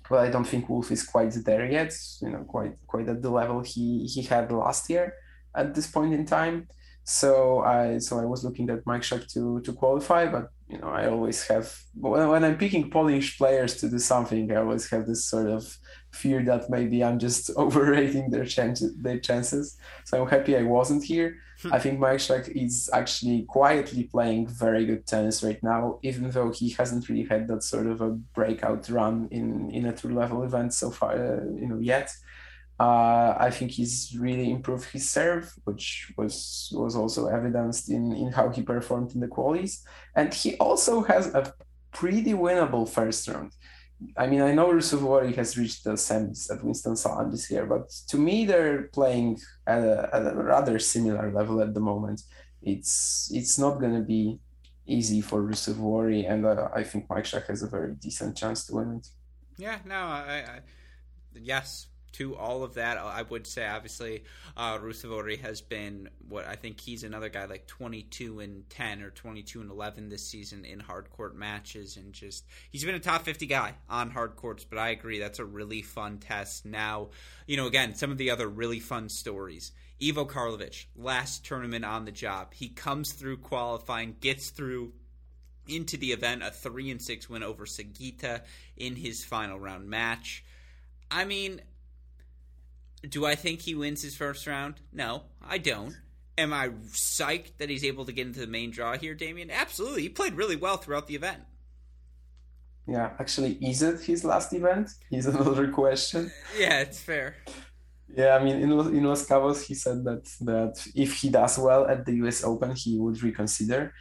[0.09, 1.93] but I don't think Wolf is quite there yet.
[2.21, 5.13] You know, quite quite at the level he he had last year
[5.55, 6.67] at this point in time.
[7.03, 11.07] So I so I was looking at Majchrzak to to qualify, but you know I
[11.07, 15.25] always have when, when I'm picking Polish players to do something, I always have this
[15.25, 15.77] sort of
[16.11, 19.77] fear that maybe I'm just overrating their chances their chances.
[20.05, 21.37] So I'm happy I wasn't here.
[21.71, 26.69] I think Majchrzak is actually quietly playing very good tennis right now, even though he
[26.69, 30.73] hasn't really had that sort of a breakout run in in a tour level event
[30.73, 32.11] so far, uh, you know, yet.
[32.79, 38.31] Uh, I think he's really improved his serve, which was was also evidenced in, in
[38.31, 39.81] how he performed in the qualies.
[40.15, 41.53] And he also has a
[41.91, 43.51] pretty winnable first round.
[44.15, 48.17] I mean, I know Ruusuvuori has reached the semis at Winston-Salem this year, but to
[48.17, 52.21] me, they're playing at a, at a rather similar level at the moment.
[52.61, 54.39] It's it's not going to be
[54.85, 58.89] easy for Ruusuvuori, and uh, I think Majchrzak has a very decent chance to win
[58.97, 59.07] it.
[59.57, 60.59] Yeah, no, I, I
[61.33, 64.23] yes, to all of that, I would say obviously
[64.57, 69.09] uh, Ruusuvuori has been what I think he's another guy like 22 and 10 or
[69.09, 73.23] 22 and 11 this season in hard court matches, and just he's been a top
[73.23, 74.63] 50 guy on hard courts.
[74.63, 76.65] But I agree that's a really fun test.
[76.65, 77.09] Now,
[77.47, 79.71] you know, again, some of the other really fun stories.
[80.01, 84.93] Ivo Karlovic, last tournament on the job, he comes through qualifying, gets through
[85.67, 88.41] into the event, a three and six win over Sugita
[88.75, 90.43] in his final round match.
[91.11, 91.61] I mean,
[93.07, 94.75] do I think he wins his first round?
[94.91, 95.95] No, I don't.
[96.37, 99.51] Am I psyched that he's able to get into the main draw here, Damian?
[99.51, 100.03] Absolutely.
[100.03, 101.43] He played really well throughout the event.
[102.87, 104.89] Yeah, actually, is it his last event?
[105.11, 106.31] Is another question.
[106.57, 107.35] Yeah, it's fair.
[108.15, 111.85] Yeah, I mean, in in Los Cabos, he said that that if he does well
[111.87, 112.43] at the U.S.
[112.43, 113.93] Open, he would reconsider.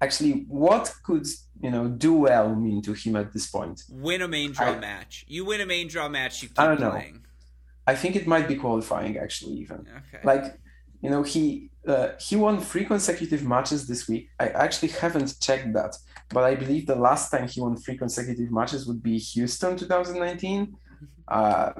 [0.00, 1.26] Actually, what could
[1.62, 3.82] you know do well mean to him at this point?
[3.88, 5.24] Win a main draw I, match.
[5.28, 6.42] You win a main draw match.
[6.42, 7.25] You keep I don't playing.
[7.86, 9.86] I think it might be qualifying actually even.
[9.98, 10.24] Okay.
[10.24, 10.58] Like,
[11.02, 14.28] you know, he uh, he won three consecutive matches this week.
[14.40, 15.96] I actually haven't checked that,
[16.30, 20.76] but I believe the last time he won three consecutive matches would be Houston 2019,
[21.28, 21.72] uh,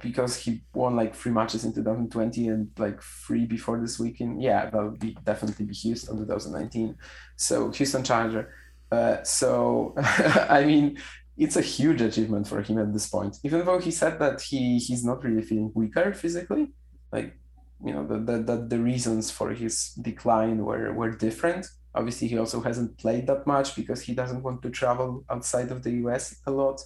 [0.00, 4.42] because he won like three matches in 2020 and like three before this weekend.
[4.42, 6.96] Yeah, that would be definitely be Houston 2019.
[7.36, 8.54] So Houston Challenger.
[8.90, 10.98] Uh, so I mean,
[11.36, 13.38] it's a huge achievement for him at this point.
[13.42, 16.72] Even though he said that he he's not really feeling weaker physically,
[17.10, 17.36] like
[17.84, 21.66] you know that the, the, reasons for his decline were were different.
[21.94, 25.82] Obviously, he also hasn't played that much because he doesn't want to travel outside of
[25.82, 26.80] the US a lot.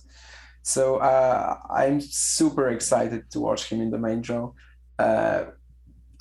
[0.62, 4.52] So uh, I'm super excited to watch him in the main draw.
[4.98, 5.44] Uh,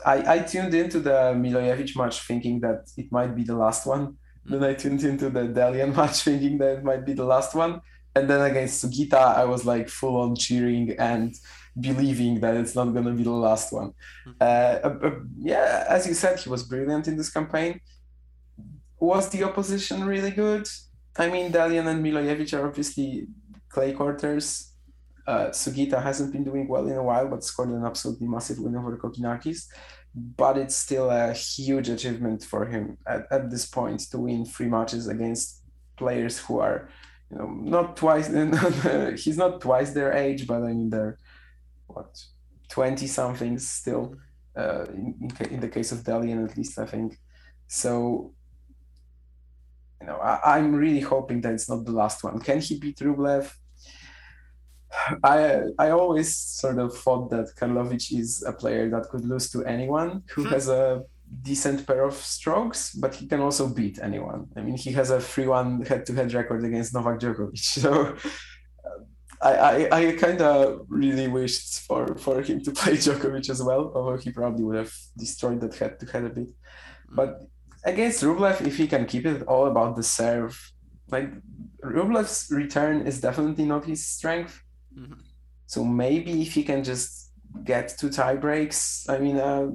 [0.06, 4.18] I, I tuned into the Milojevic match thinking that it might be the last one.
[4.46, 7.82] Then I tuned into the Dellien match thinking that it might be the last one
[8.16, 11.36] and then against Sugita, I was like full on cheering and
[11.80, 13.92] believing that it's not going to be the last one.
[14.26, 14.32] Mm-hmm.
[14.40, 14.46] Uh,
[14.88, 17.82] uh, uh, yeah, as you said, he was brilliant in this campaign.
[19.00, 20.68] Was the opposition really good?
[21.18, 23.28] I mean, Dellien and Milojevic are obviously
[23.70, 24.72] clay quarters.
[25.28, 28.76] Uh, Sugita hasn't been doing well in a while, but scored an absolutely massive win
[28.76, 29.66] over Kokinakis.
[30.14, 34.68] But it's still a huge achievement for him at, at this point to win three
[34.68, 35.64] matches against
[35.98, 36.90] players who are
[37.36, 38.28] you know, not twice.
[39.24, 41.18] he's not twice their age, but I mean they're
[41.88, 42.18] what
[42.70, 44.16] twenty somethings still.
[44.56, 47.20] Uh, in, in the case of Dellien, at least I think.
[47.68, 48.34] So
[50.00, 52.40] you know, I, am really hoping that it's not the last one.
[52.40, 53.52] Can he beat Rublev?
[55.24, 59.66] I I always sort of thought that Karlovic is a player that could lose to
[59.66, 60.50] anyone who hmm.
[60.50, 61.04] has a
[61.42, 64.48] decent pair of strokes, but he can also beat anyone.
[64.56, 67.60] I mean, he has a 3 1 head to head record against Novak Djokovic.
[67.82, 68.16] So
[69.42, 73.92] I, I, I kind of really wished for, for him to play Djokovic as well,
[73.96, 76.50] although he probably would have destroyed that head to head a bit.
[77.10, 77.48] But
[77.84, 80.72] against Rublev, if he can keep it all about the serve,
[81.10, 81.30] like
[81.84, 84.62] Rublev's return is definitely not his strength.
[84.98, 85.20] Mm-hmm.
[85.68, 87.32] So maybe if he can just
[87.64, 89.68] get two tie breaks, I mean, uh,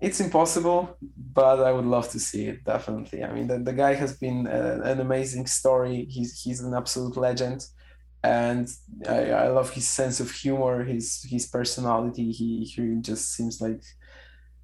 [0.00, 0.96] it's impossible,
[1.32, 3.24] but I would love to see it definitely.
[3.24, 6.06] I mean, the, the guy has been a, an amazing story.
[6.10, 7.66] He's he's an absolute legend,
[8.22, 8.68] and
[9.08, 12.30] I, I love his sense of humor, his his personality.
[12.30, 13.82] He he just seems like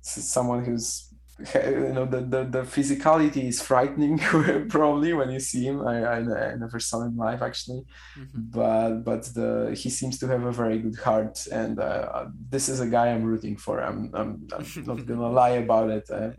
[0.03, 1.12] someone who's
[1.55, 4.19] you know the, the, the physicality is frightening
[4.69, 5.87] probably when you see him.
[5.87, 7.85] I, I, I never saw him live actually.
[8.19, 8.41] Mm-hmm.
[8.59, 11.47] but but the he seems to have a very good heart.
[11.51, 13.81] And uh, this is a guy I'm rooting for.
[13.81, 16.11] I'm, I'm, I'm not gonna lie about it.
[16.11, 16.31] Uh,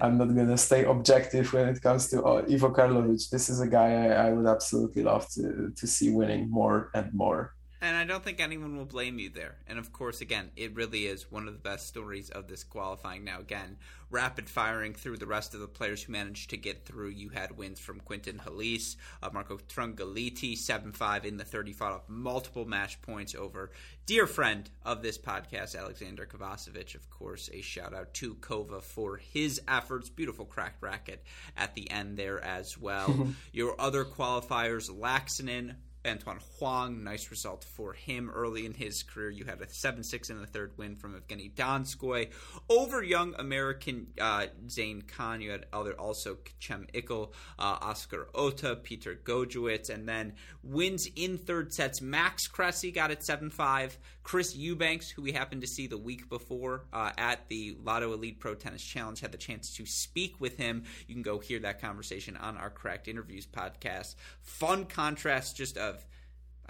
[0.00, 3.30] I'm not gonna stay objective when it comes to uh, Ivo Karlovic.
[3.30, 7.12] This is a guy I, I would absolutely love to to see winning more and
[7.12, 9.56] more and I don't think anyone will blame you there.
[9.66, 13.24] And of course, again, it really is one of the best stories of this qualifying.
[13.24, 13.76] Now, again,
[14.10, 17.10] rapid firing through the rest of the players who managed to get through.
[17.10, 21.92] You had wins from Quentin Halys, uh, Marco Trungelliti, 7 5 in the 30, fought
[21.92, 23.70] off multiple match points over
[24.06, 26.94] dear friend of this podcast, Alexander Kovacevic.
[26.94, 30.08] Of course, a shout out to Kova for his efforts.
[30.08, 31.22] Beautiful cracked racket
[31.56, 33.28] at the end there as well.
[33.52, 35.74] Your other qualifiers, Laaksonen,
[36.08, 37.04] Antoine Hoang.
[37.04, 39.30] nice result for him early in his career.
[39.30, 42.30] You had a 7 6 in the third win from Evgeny Donskoy
[42.68, 45.40] over young American uh, Zane Khan.
[45.40, 51.38] You had other also Cem İlkel, uh, Oscar Otte, Peter Gojowczyk, and then wins in
[51.38, 52.00] third sets.
[52.00, 53.98] Max Cressy got it 7 5.
[54.28, 58.38] Chris Eubanks, who we happened to see the week before uh, at the Lotto Elite
[58.38, 60.84] Pro Tennis Challenge, had the chance to speak with him.
[61.06, 64.16] You can go hear that conversation on our Cracked Interviews podcast.
[64.42, 65.97] Fun contrast just of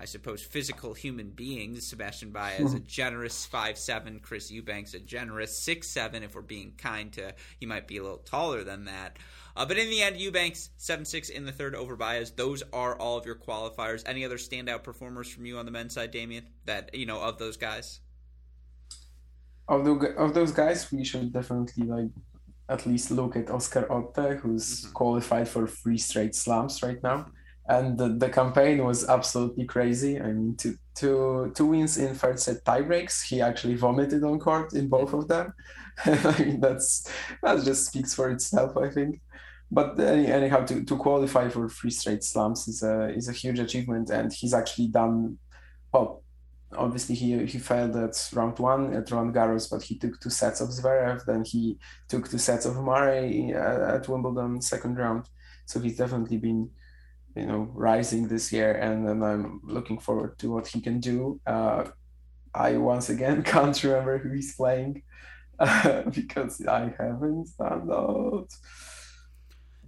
[0.00, 1.84] I suppose, physical human beings.
[1.86, 4.20] Sebastian Baez, a generous five seven.
[4.20, 6.22] Chris Eubanks, a generous six seven.
[6.22, 9.16] If we're being kind to, he might be a little taller than that.
[9.56, 12.30] Uh, but in the end, Eubanks seven six in the third over Baez.
[12.30, 14.04] Those are all of your qualifiers.
[14.06, 16.46] Any other standout performers from you on the men's side, Damian?
[16.66, 17.98] That you know of those guys.
[19.66, 22.10] Of the of those guys, we should definitely like
[22.68, 24.92] at least look at Oscar Otte, who's mm-hmm.
[24.92, 27.26] qualified for three straight slams right now
[27.68, 30.18] and the, the campaign was absolutely crazy.
[30.18, 33.22] I mean, two, two, two wins in third set tiebreaks.
[33.22, 35.52] He actually vomited on court in both of them.
[36.04, 37.10] I mean, that's
[37.42, 39.20] that just speaks for itself, I think.
[39.70, 44.08] But anyhow, to, to qualify for three straight slams is a is a huge achievement,
[44.08, 45.38] and he's actually done
[45.92, 46.22] well.
[46.74, 50.62] Obviously, he he failed at round one at Roland Garros, but he took two sets
[50.62, 51.24] of Zverev.
[51.26, 51.78] Then he
[52.08, 55.28] took two sets of Murray uh, at Wimbledon second round.
[55.66, 56.70] So he's definitely been
[57.38, 61.40] you know rising this year, and then I'm looking forward to what he can do.
[61.46, 61.84] Uh,
[62.54, 65.02] I once again can't remember who he's playing
[65.58, 68.48] uh, because I haven't found out.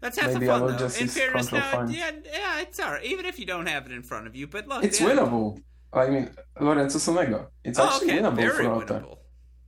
[0.01, 0.85] That's half Maybe the fun, though.
[0.85, 1.59] In fairness, no,
[1.91, 3.05] yeah, yeah, it's all right.
[3.05, 5.09] Even if you don't have it in front of you, but look, it's yeah.
[5.09, 5.63] winnable.
[5.93, 7.49] I mean, Lorenzo Sonego.
[7.65, 8.21] It's oh, actually okay.
[8.21, 9.17] winnable Very for winnable.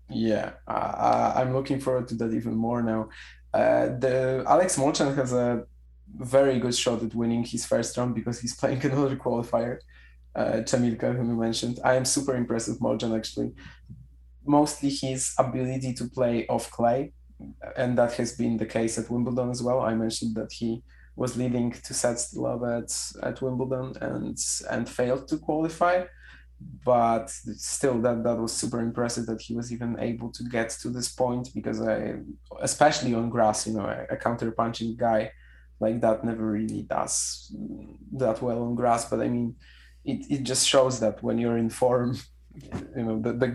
[0.08, 3.10] Yeah, uh, I'm looking forward to that even more now.
[3.52, 5.64] Uh, the Alex Molcan has a
[6.16, 9.78] very good shot at winning his first round because he's playing another qualifier,
[10.34, 11.78] uh, Cem İlkel, whom you mentioned.
[11.84, 13.52] I am super impressed with Molcan actually.
[14.44, 17.12] Mostly his ability to play off clay,
[17.76, 19.80] and that has been the case at Wimbledon as well.
[19.80, 20.82] I mentioned that he
[21.14, 22.90] was leading two sets to love at,
[23.22, 24.38] at Wimbledon and
[24.70, 26.04] and failed to qualify.
[26.84, 30.90] But still, that that was super impressive that he was even able to get to
[30.90, 32.16] this point because I,
[32.60, 35.30] especially on grass, you know, a, a counter punching guy
[35.82, 37.54] like that never really does
[38.12, 39.02] that well on grass.
[39.10, 39.56] But I mean,
[40.04, 42.16] it, it just shows that when you're in form,
[42.96, 43.48] you know, the, the,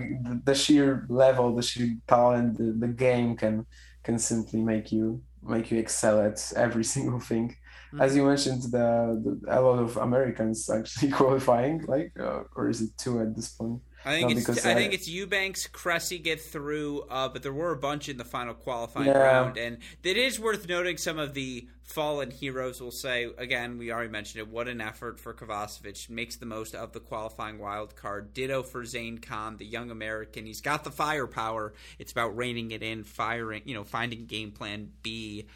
[0.43, 3.65] the sheer level, the sheer talent, the, the game can
[4.03, 7.47] can simply make you make you excel at every single thing.
[7.49, 8.01] Mm-hmm.
[8.01, 8.87] As you mentioned, the,
[9.23, 13.49] the, a lot of Americans actually qualifying, like, uh, or is it two at this
[13.49, 13.81] point?
[14.07, 17.51] I think no, it's I, I, think it's Eubanks, Cressy get through, uh, but there
[17.51, 19.17] were a bunch in the final qualifying yeah.
[19.17, 22.79] round, and it is worth noting some of the fallen heroes.
[22.79, 24.47] Will say again, we already mentioned it.
[24.47, 26.09] What an effort for Kovacevic!
[26.09, 28.33] Makes the most of the qualifying wild card.
[28.33, 30.45] Ditto for Zane Khan, the young American.
[30.45, 31.73] He's got the firepower.
[31.99, 35.47] It's about reining it in, firing, you know, finding game plan B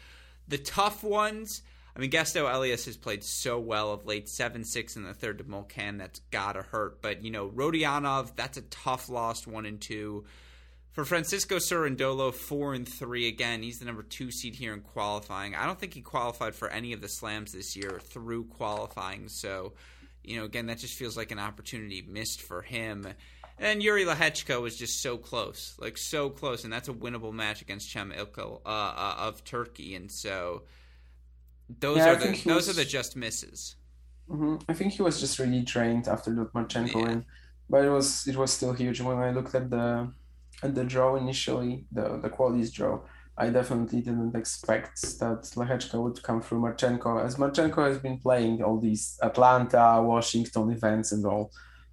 [0.46, 1.62] The tough ones,
[1.94, 5.38] I mean, Gaston Elias has played so well of late, 7 6 in the third
[5.38, 5.98] to Molcan.
[5.98, 7.02] That's got to hurt.
[7.02, 10.24] But, you know, Rodionov, that's a tough loss, 1 and 2.
[10.92, 13.62] For Francisco Cerundolo, 4 and 3 again.
[13.62, 15.54] He's the number 2 seed here in qualifying.
[15.54, 19.28] I don't think he qualified for any of the slams this year through qualifying.
[19.28, 19.72] So,
[20.24, 23.06] you know, again, that just feels like an opportunity missed for him.
[23.58, 27.62] And Jiří Lehečka was just so close, like so close, and that's a winnable match
[27.62, 29.94] against Cem İlkel uh, uh, of Turkey.
[29.94, 30.62] And so,
[31.68, 33.76] those yeah, are the those was, are the just misses.
[34.30, 34.56] Mm-hmm.
[34.68, 37.02] I think he was just really drained after Lutmarchenko yeah.
[37.02, 37.24] win,
[37.68, 39.00] but it was it was still huge.
[39.00, 40.12] When I looked at the
[40.62, 43.00] at the draw initially, the the qualities draw,
[43.36, 48.62] I definitely didn't expect that Lehečka would come through Marchenko, as Marchenko has been playing
[48.62, 51.50] all these Atlanta, Washington events and all.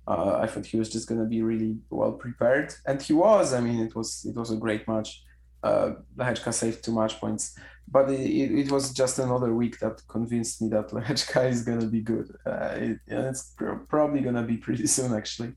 [0.08, 3.54] Uh, I thought he was just going to be really well prepared, and he was.
[3.54, 5.24] I mean, it was it was a great match.
[5.62, 7.58] Uh, Lehečka saved two match points
[7.92, 12.02] but it, it, was just another week that convinced me that Lehečka is gonna be
[12.02, 12.36] good.
[12.46, 13.56] Uh, it, it's
[13.88, 15.54] probably gonna be pretty soon, actually.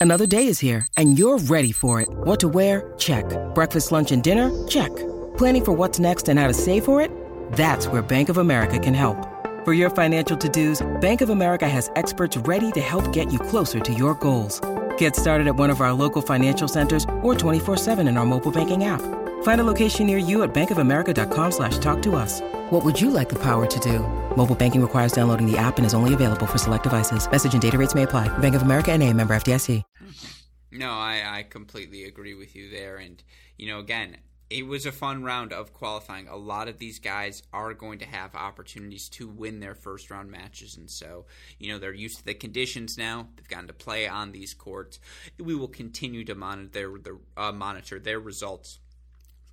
[0.00, 2.08] Another day is here, and you're ready for it.
[2.10, 2.92] What to wear?
[2.98, 3.24] Check.
[3.54, 4.50] Breakfast, lunch, and dinner?
[4.68, 4.94] Check.
[5.38, 7.10] Planning for what's next and how to save for it?
[7.52, 9.16] That's where Bank of America can help.
[9.64, 13.80] For your financial to-dos, Bank of America has experts ready to help get you closer
[13.80, 14.60] to your goals.
[14.98, 18.84] Get started at one of our local financial centers or 24-7 in our mobile banking
[18.84, 19.00] app.
[19.44, 22.40] Find a location near you at bankofamerica.com slash talk to us.
[22.70, 24.00] What would you like the power to do?
[24.36, 27.30] Mobile banking requires downloading the app and is only available for select devices.
[27.30, 28.28] Message and data rates may apply.
[28.38, 29.82] Bank of America and a member FDIC.
[30.72, 32.96] No, I, I completely agree with you there.
[32.96, 33.22] And,
[33.58, 34.16] you know, again,
[34.48, 36.26] it was a fun round of qualifying.
[36.26, 40.30] A lot of these guys are going to have opportunities to win their first round
[40.30, 41.24] matches, and so
[41.58, 43.28] you know they're used to the conditions now.
[43.34, 45.00] They've gotten to play on these courts.
[45.38, 48.80] We will continue to monitor their uh, monitor their results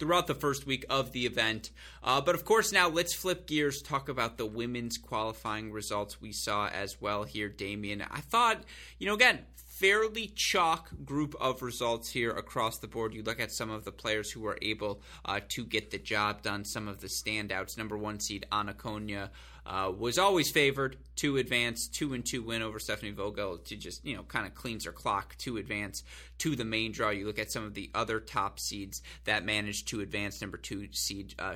[0.02, 1.70] throughout the first week of the event.
[2.02, 6.32] Uh, but of course, now let's flip gears, talk about the women's qualifying results we
[6.32, 8.02] saw as well here, Damian.
[8.10, 8.64] I thought,
[8.98, 13.14] you know, again, fairly chalk group of results here across the board.
[13.14, 16.42] You look at some of the players who were able uh, to get the job
[16.42, 17.78] done, some of the standouts.
[17.78, 19.30] Number one seed Ana Konjuh
[19.68, 24.04] uh, was always favored to advance, two and two win over Stephanie Vogel to just
[24.04, 26.04] you know kind of cleans her clock to advance
[26.40, 27.12] to the main draw.
[27.12, 30.42] You look at some of the other top seeds that managed to advance.
[30.42, 31.56] Number two seed uh,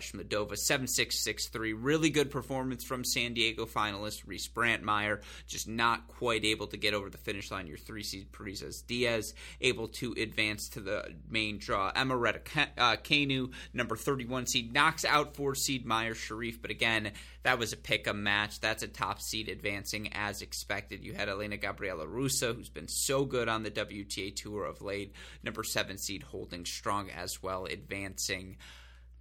[0.54, 6.08] seven six six three, really good performance from San Diego finalist Reese Brantmeier, just not
[6.10, 7.66] quite able to get over the finish line.
[7.66, 11.92] Your three seed Parrizas Diaz able to advance to the main draw.
[11.96, 17.14] Emma uh, Kanu, number thirty one seed, knocks out four seed Mayar Sherif, but again
[17.42, 18.60] that was a pick a match.
[18.60, 21.04] That's a top seed advancing as expected.
[21.04, 25.14] You had Elena Gabriela Ruse, who's been so good on the WTA Tour of late.
[25.44, 28.58] Number seven seed holding strong as well, advancing.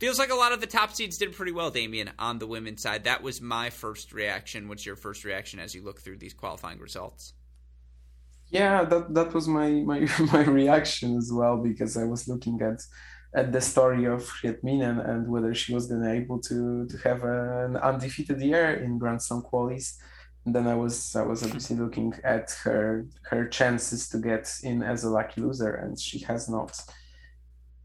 [0.00, 2.82] Feels like a lot of the top seeds did pretty well, Damian, on the women's
[2.82, 3.04] side.
[3.04, 4.68] That was my first reaction.
[4.68, 7.32] What's your first reaction as you look through these qualifying results?
[8.50, 12.80] Yeah, that that was my my my reaction as well because I was looking at
[13.34, 14.22] at the story of
[14.62, 19.22] Minnen and whether she was then able to to have an undefeated year in Grand
[19.22, 19.96] Slam qualies.
[20.46, 25.04] Then I was I was obviously looking at her her chances to get in as
[25.04, 26.78] a lucky loser, and she has not.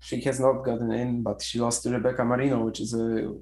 [0.01, 3.33] She has not gotten in, but she lost to Rebecca Marino, which is a,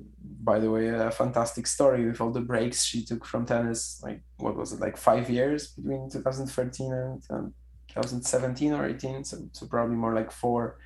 [0.43, 4.01] by the way, a fantastic story with all the breaks she took from tennis.
[4.03, 7.53] Like what was it, like five years between 2013 and, and
[7.89, 10.80] 2017 or 18, so, so probably more like four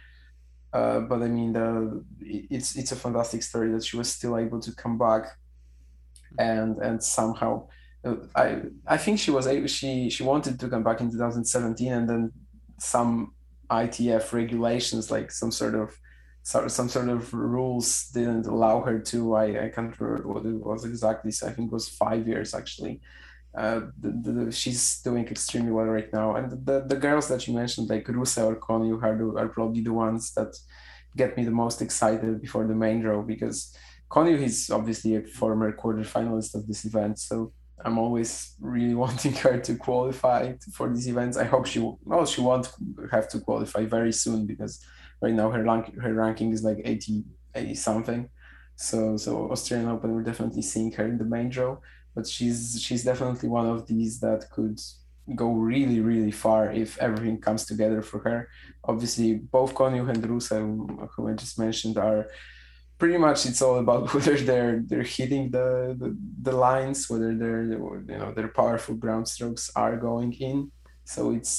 [0.73, 4.59] uh, but I mean, the, it's it's a fantastic story that she was still able
[4.61, 5.37] to come back,
[6.39, 7.67] and and somehow,
[8.35, 12.09] I I think she was able, she she wanted to come back in 2017, and
[12.09, 12.31] then
[12.79, 13.33] some
[13.69, 15.95] ITF regulations, like some sort of
[16.43, 19.35] some sort of rules, didn't allow her to.
[19.35, 21.31] I I can't remember what it was exactly.
[21.31, 23.01] So I think it was five years actually.
[23.53, 26.35] Uh, the, the, she's doing extremely well right now.
[26.35, 29.91] And the, the girls that you mentioned, like Ruse or Konjuh, are, are probably the
[29.91, 30.55] ones that
[31.17, 33.75] get me the most excited before the main draw because
[34.09, 37.19] Konjuh is obviously a former quarter finalist of this event.
[37.19, 37.51] So
[37.85, 41.37] I'm always really wanting her to qualify for these events.
[41.37, 42.71] I hope she will, well, she won't
[43.11, 44.83] have to qualify very soon because
[45.21, 47.23] right now her rank, her ranking is like 80,
[47.55, 48.29] 80 something.
[48.75, 51.77] So so Australian Open, we're definitely seeing her in the main draw
[52.15, 54.79] but she's she's definitely one of these that could
[55.35, 58.49] go really really far if everything comes together for her
[58.83, 62.27] obviously both Konjuh and Ruse who I just mentioned are
[63.01, 65.67] pretty much it's all about whether they're they're hitting the,
[66.01, 66.09] the,
[66.47, 70.57] the lines whether they're you know their powerful ground strokes are going in
[71.13, 71.53] so it's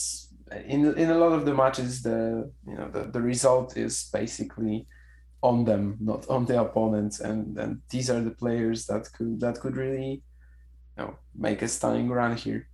[0.74, 2.20] in in a lot of the matches the
[2.70, 4.86] you know the, the result is basically
[5.42, 7.20] on them, not on the opponents.
[7.20, 10.22] And and these are the players that could that could really,
[10.96, 12.68] you know, make a stunning run here.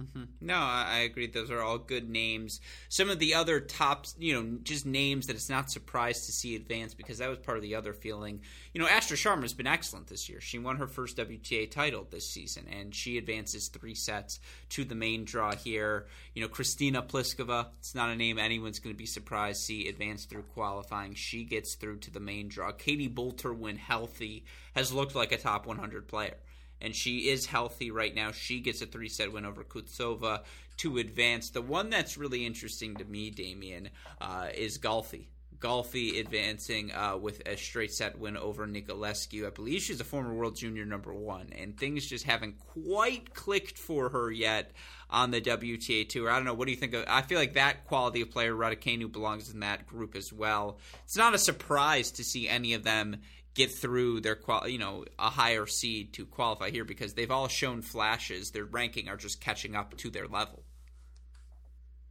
[0.00, 0.24] Mm-hmm.
[0.40, 1.26] No, I agree.
[1.26, 2.60] Those are all good names.
[2.88, 6.54] Some of the other tops, you know, just names that it's not surprised to see
[6.54, 8.40] advance because that was part of the other feeling.
[8.72, 10.40] You know, Astra Sharma has been excellent this year.
[10.40, 14.38] She won her first WTA title this season, and she advances three sets
[14.70, 16.06] to the main draw here.
[16.32, 19.88] You know, Kristyna Pliskova, it's not a name anyone's going to be surprised to see
[19.88, 21.14] advance through qualifying.
[21.14, 22.70] She gets through to the main draw.
[22.70, 24.44] Katie Boulter, when healthy,
[24.76, 26.36] has looked like a top 100 player
[26.80, 28.32] and she is healthy right now.
[28.32, 30.42] She gets a three set win over Kutsova
[30.78, 31.50] to advance.
[31.50, 35.26] The one that's really interesting to me, Damian, uh, is Galfi.
[35.60, 39.46] Galfi advancing uh, with a straight set win over Niculescu.
[39.46, 43.76] I believe she's a former world junior number one, and things just haven't quite clicked
[43.76, 44.70] for her yet
[45.10, 46.30] on the WTA tour.
[46.30, 46.54] I don't know.
[46.54, 47.04] What do you think of?
[47.08, 50.78] I feel like that quality of player, Raducanu, belongs in that group as well.
[51.04, 53.16] It's not a surprise to see any of them
[53.54, 57.48] get through their qual you know a higher seed to qualify here because they've all
[57.48, 58.50] shown flashes.
[58.50, 60.64] Their ranking are just catching up to their level.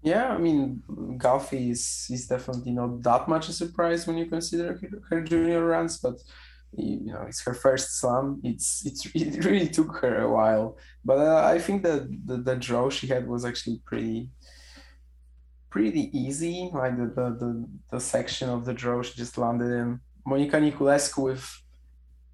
[0.03, 0.83] Yeah i mean
[1.17, 5.65] Galfi is is definitely not that much a surprise when you consider her, her junior
[5.65, 6.21] runs but
[6.73, 8.39] you know it's her first slam.
[8.43, 10.77] It's it's it really took her a while.
[11.03, 14.29] But uh, i think that the, the draw she had was actually pretty
[15.69, 16.69] pretty easy.
[16.73, 21.23] Like the, the the the section of the draw she just landed in Monica Niculescu
[21.23, 21.45] with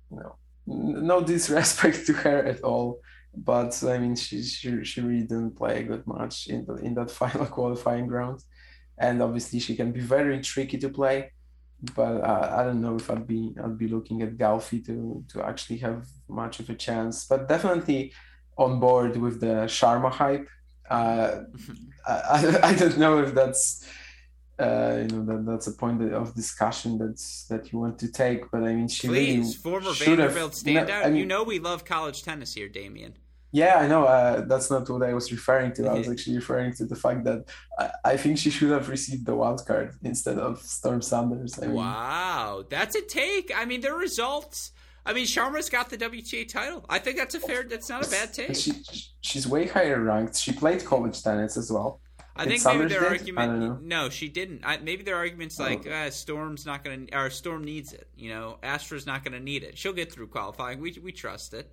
[0.09, 0.35] you know,
[1.05, 2.99] no disrespect to her at all,
[3.35, 6.95] but I mean she she, she really didn't play a good match in the, in
[6.95, 8.39] that final qualifying round,
[8.97, 11.31] and obviously she can be very tricky to play,
[11.95, 15.45] but uh, I don't know if I'd be I'd be looking at Galfi to to
[15.45, 18.11] actually have much of a chance, but definitely
[18.57, 20.47] on board with the Sharma hype.
[20.89, 21.41] Uh,
[22.07, 23.87] I, I don't know if that's
[24.59, 28.51] uh, you know that that's a point of discussion that's that you want to take.
[28.51, 30.87] But I mean, she please really former Vanderbilt standout.
[30.87, 33.17] No, I mean, you know we love college tennis here, Damian.
[33.51, 34.05] Yeah, I know.
[34.05, 35.87] Uh, that's not what I was referring to.
[35.87, 37.45] I was actually referring to the fact that
[37.77, 41.59] I, I think she should have received the wild card instead of Storm Sanders.
[41.61, 43.51] I mean, wow, that's a take.
[43.55, 44.71] I mean, the results.
[45.05, 46.85] I mean, Sharma's got the WTA title.
[46.89, 47.63] I think that's a fair.
[47.63, 48.55] That's not a bad take.
[48.55, 48.71] She,
[49.21, 50.37] she's way higher ranked.
[50.37, 51.99] She played college tennis as well.
[52.36, 53.84] I think maybe their argument.
[53.84, 54.61] No, she didn't.
[54.65, 55.63] I, maybe their argument's oh.
[55.63, 58.07] like uh, Storm's not going to, or Storm needs it.
[58.15, 59.77] You know, Astra's not going to need it.
[59.77, 60.79] She'll get through qualifying.
[60.79, 61.71] We we trust it.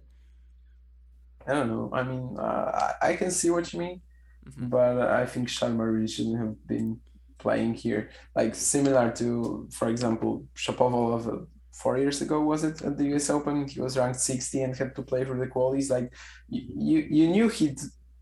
[1.47, 1.91] I don't know.
[1.93, 4.01] I mean, uh, I can see what you mean,
[4.47, 4.69] mm-hmm.
[4.69, 7.01] but I think Sharma really shouldn't have been
[7.39, 8.11] playing here.
[8.37, 13.31] Like similar to, for example, Shapovalov uh, four years ago was it at the U.S.
[13.31, 13.67] Open?
[13.67, 15.91] He was ranked 60 and had to play for the qualies.
[15.91, 16.13] Like
[16.49, 17.81] you, you, you knew he'd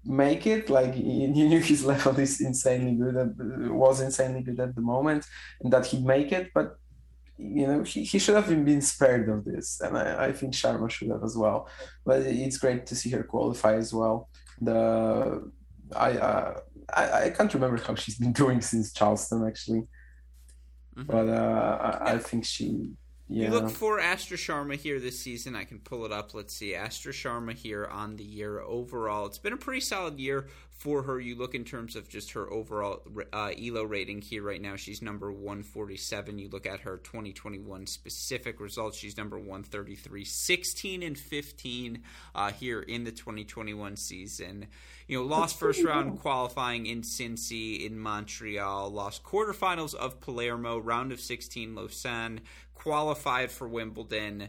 [0.09, 0.70] make it.
[0.70, 3.28] Like he knew his level is insanely good, at,
[3.72, 5.26] was insanely good at the moment,
[5.61, 6.50] and that he'd make it.
[6.54, 6.76] But
[7.36, 10.90] you know, he, he should have been spared of this, and I, I think Sharma
[10.90, 11.68] should have as well.
[12.04, 14.28] But it's great to see her qualify as well.
[14.61, 15.50] The
[15.94, 16.61] I uh,
[16.92, 19.82] I, I can't remember how she's been doing since Charleston actually,
[20.96, 21.02] mm-hmm.
[21.04, 22.92] but uh, I, I think she
[23.29, 23.47] yeah.
[23.47, 25.55] You look for Astra Sharma here this season.
[25.55, 26.35] I can pull it up.
[26.35, 26.74] Let's see.
[26.74, 29.26] Astra Sharma here on the year overall.
[29.26, 30.47] It's been a pretty solid year
[30.79, 31.18] for her.
[31.18, 33.03] You look in terms of just her overall
[33.33, 34.76] uh, ELO rating here right now.
[34.76, 36.39] She's number 147.
[36.39, 38.97] You look at her 2021 specific results.
[38.97, 40.24] She's number 133.
[40.24, 42.03] 16 and 15
[42.35, 44.68] uh, here in the 2021 season.
[45.09, 48.91] You know, lost first round qualifying in Cincy, in Montreal.
[48.91, 50.79] Lost quarterfinals of Palermo.
[50.79, 52.41] Round of 16 Lausanne
[52.74, 54.49] qualified for Wimbledon.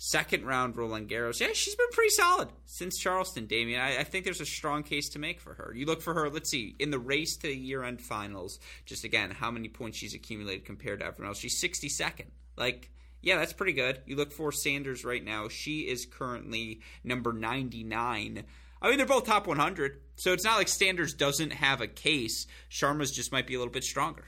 [0.00, 1.40] Second round Roland Garros.
[1.40, 3.80] Yeah, she's been pretty solid since Charleston, Damian.
[3.80, 5.72] I, I, think there's a strong case to make for her.
[5.74, 9.02] You look for her, let's see, in the race to the year end finals, just
[9.02, 11.38] again, how many points she's accumulated compared to everyone else.
[11.40, 12.26] She's 62nd.
[12.56, 12.90] Like,
[13.22, 14.00] yeah, that's pretty good.
[14.06, 15.48] You look for Sanders right now.
[15.48, 18.44] She is currently number 99.
[18.80, 20.00] I mean, they're both top 100.
[20.14, 22.46] So it's not like Sanders doesn't have a case.
[22.70, 24.26] Sharma's just might be a little bit stronger.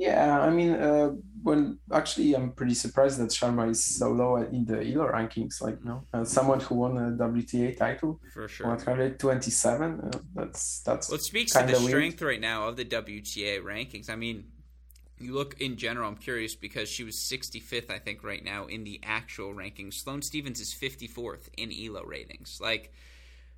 [0.00, 1.10] Yeah, I mean, uh,
[1.42, 5.60] well, actually, I'm pretty surprised that Sharma is so low in the ELO rankings.
[5.60, 10.00] Like, know, uh, someone who won a WTA title for sure, 127.
[10.00, 11.10] Uh, that's that's.
[11.10, 11.90] Well, it speaks to the weird.
[11.90, 14.08] strength right now of the WTA rankings.
[14.08, 14.44] I mean,
[15.18, 16.08] you look in general.
[16.08, 19.94] I'm curious because she was 65th, I think, right now in the actual rankings.
[19.94, 22.58] Sloane Stephens is 54th in ELO ratings.
[22.58, 22.94] Like,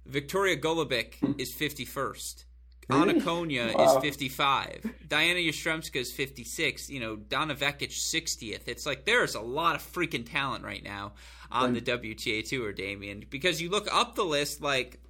[0.06, 1.34] Victoria Golubic hmm.
[1.38, 2.46] is 51st.
[2.92, 3.96] Ana Konjuh wow.
[3.96, 4.90] is 55.
[5.08, 6.90] Diana Yastremska is 56.
[6.90, 8.66] You know, Donna Vekic 60th.
[8.66, 11.12] It's like there's a lot of freaking talent right now
[11.50, 11.84] on right.
[11.84, 13.24] the WTA Tour, Damian.
[13.28, 15.00] Because you look up the list, like,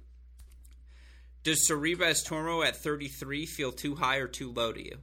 [1.43, 4.97] does Sorribes Tormo at 33 feel too high or too low to you?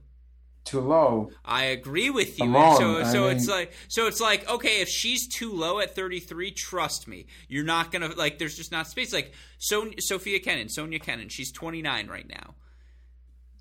[0.70, 1.31] too low.
[1.45, 2.53] I agree with you.
[2.53, 6.53] So so mean- it's like so it's like okay, if she's too low at 33,
[6.53, 8.39] trust me, you're not gonna like.
[8.39, 9.12] There's just not space.
[9.12, 12.55] Like so, Sophia Kenin, Sonia Kenin, she's 29 right now.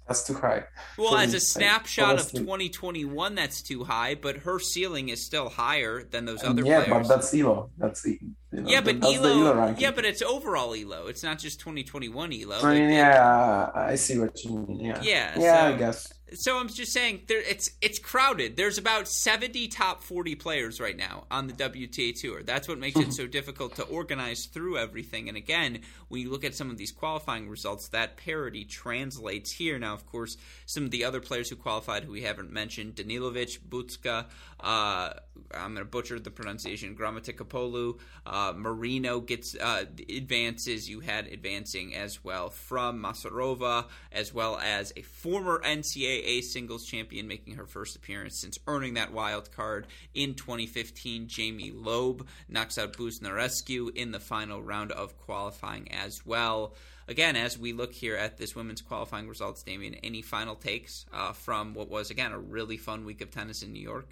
[0.10, 0.64] That's too high.
[0.98, 1.34] Well, as me.
[1.34, 6.26] a Like, snapshot of 2021, that's too high, but her ceiling is still higher than
[6.26, 7.08] those other yeah, players.
[7.08, 7.70] but that's Elo.
[7.78, 8.18] That's you
[8.52, 11.06] know, yeah, but that's the Elo, Elo yeah, but it's overall Elo.
[11.08, 12.60] It's not just 2021 Elo.
[12.60, 14.80] I mean, they- yeah, I see what you mean.
[14.80, 16.14] Yeah, Yeah, yeah, so- I guess.
[16.34, 18.56] So I'm just saying, there it's it's crowded.
[18.56, 22.44] There's about 70 top 40 players right now on the WTA tour.
[22.44, 25.28] That's what makes it so difficult to organize through everything.
[25.28, 29.80] And again, when you look at some of these qualifying results, that parity translates here.
[29.80, 33.60] Now, of course, some of the other players who qualified who we haven't mentioned: Danilovic,
[33.60, 34.26] Butska.
[34.60, 35.14] Uh,
[35.54, 36.96] I'm going to butcher the pronunciation.
[36.96, 40.90] Grammatikopoulou, uh, Marino gets uh, advances.
[40.90, 47.28] You had advancing as well from Masarova, as well as a former NCAA singles champion
[47.28, 51.28] making her first appearance since earning that wild card in 2015.
[51.28, 56.74] Jamie Loeb knocks out Busnarescu in the final round of qualifying as well.
[57.08, 61.34] Again, as we look here at this women's qualifying results, Damian, any final takes uh,
[61.34, 64.10] from what was again a really fun week of tennis in New York?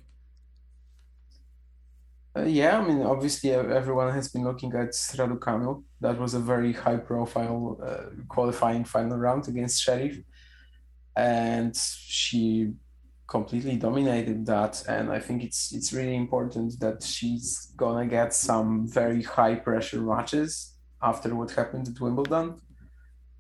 [2.38, 5.84] Uh, yeah, I mean, obviously, everyone has been looking at Raducanu.
[6.02, 10.24] That was a very high-profile uh, qualifying final round against Sherif,
[11.18, 12.74] and she
[13.28, 14.84] completely dominated that.
[14.88, 20.76] And I think it's it's really important that she's gonna get some very high-pressure matches
[21.02, 22.62] after what happened at Wimbledon.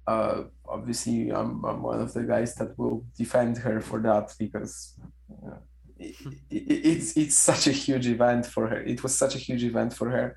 [0.05, 4.95] Uh, obviously, I'm I'm one of the guys that will defend her for that because.
[5.99, 6.15] It,
[6.51, 8.79] it, it's it's such a huge event for her.
[8.93, 10.35] It was such a huge event for her,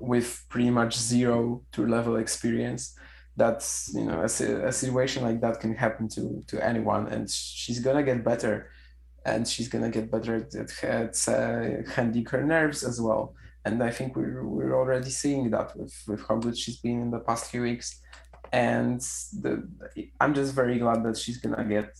[0.00, 2.96] with pretty much zero tour level experience.
[3.36, 7.80] That's you know a, a situation like that can happen to to anyone, and she's
[7.80, 8.70] gonna get better,
[9.24, 13.34] and she's gonna get better at, at, uh, handling her nerves as well.
[13.64, 17.10] And I think we're we're already seeing that with with how good she's been in
[17.10, 18.00] the past few weeks,
[18.52, 19.00] and
[19.42, 19.68] the
[20.20, 21.90] I'm just very glad that she's gonna get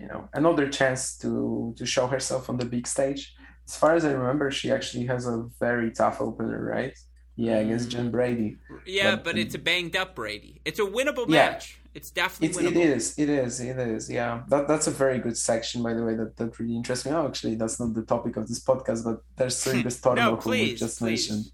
[0.00, 3.34] you know another chance to to show herself on the big stage.
[3.68, 6.96] As far as i remember she actually has a very tough opener right
[7.38, 7.66] yeah mm-hmm.
[7.66, 8.48] against jen brady
[8.84, 10.60] Yeah, But- but, it's a banged up Brady.
[10.68, 11.50] It's a winnable Yeah.
[11.50, 11.66] match.
[11.98, 12.84] It's definitely it's, winnable.
[12.84, 16.04] it is it is it is yeah that, that's a very good section by the
[16.06, 19.00] way that, that really interests me oh, actually that's not the topic of this podcast
[19.08, 21.28] but there's Sorribes Tormo No, whom we've please, just please.
[21.30, 21.44] mentioned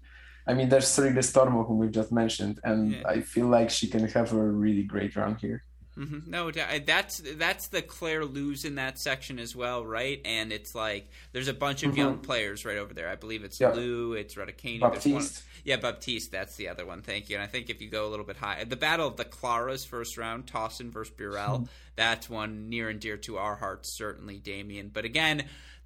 [0.49, 3.13] I mean there's Sorribes Tormo whom we've just mentioned and Yeah.
[3.13, 5.59] I feel like she can have a really great run here
[5.95, 10.19] hmm No, that's that's the Claire lose in that section as well, right?
[10.25, 13.09] And it's like there's a bunch of young players right over there.
[13.09, 13.77] I believe it's Mm-hmm.
[13.79, 13.83] Yeah.
[13.85, 15.23] Lou, it's Raducanu, there's one-
[15.63, 17.01] Yeah, Baptiste, that's the other one.
[17.01, 17.37] Thank you.
[17.37, 19.87] And I think if you go a little bit high, the battle of the Claras
[19.87, 24.89] first round, Tauson versus Burel, that's one near and dear to our hearts, certainly, Damian.
[24.93, 25.45] But again,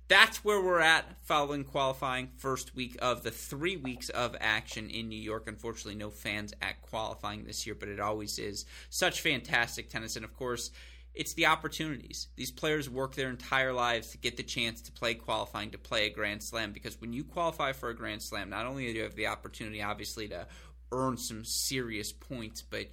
[0.09, 2.29] that's where we're at following qualifying.
[2.35, 5.47] First week of the three weeks of action in New York.
[5.47, 10.15] Unfortunately, no fans at qualifying this year, but it always is such fantastic tennis.
[10.15, 10.71] And of course,
[11.13, 12.27] it's the opportunities.
[12.35, 16.07] These players work their entire lives to get the chance to play qualifying, to play
[16.07, 16.73] a Grand Slam.
[16.73, 19.83] Because when you qualify for a Grand Slam, not only do you have the opportunity,
[19.83, 20.47] obviously, to
[20.91, 22.87] earn some serious points, but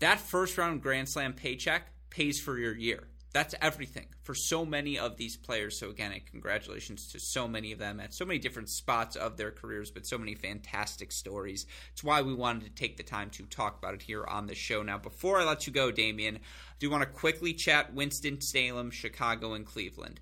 [0.00, 3.06] that first round Grand Slam paycheck pays for your year.
[3.32, 5.78] That's everything for so many of these players.
[5.78, 9.52] So, again, congratulations to so many of them at so many different spots of their
[9.52, 11.66] careers, but so many fantastic stories.
[11.92, 14.56] It's why we wanted to take the time to talk about it here on the
[14.56, 14.82] show.
[14.82, 16.40] Now, before I let you go, Damian, I
[16.80, 20.18] do want to quickly chat Winston-Salem, Chicago, and Cleveland.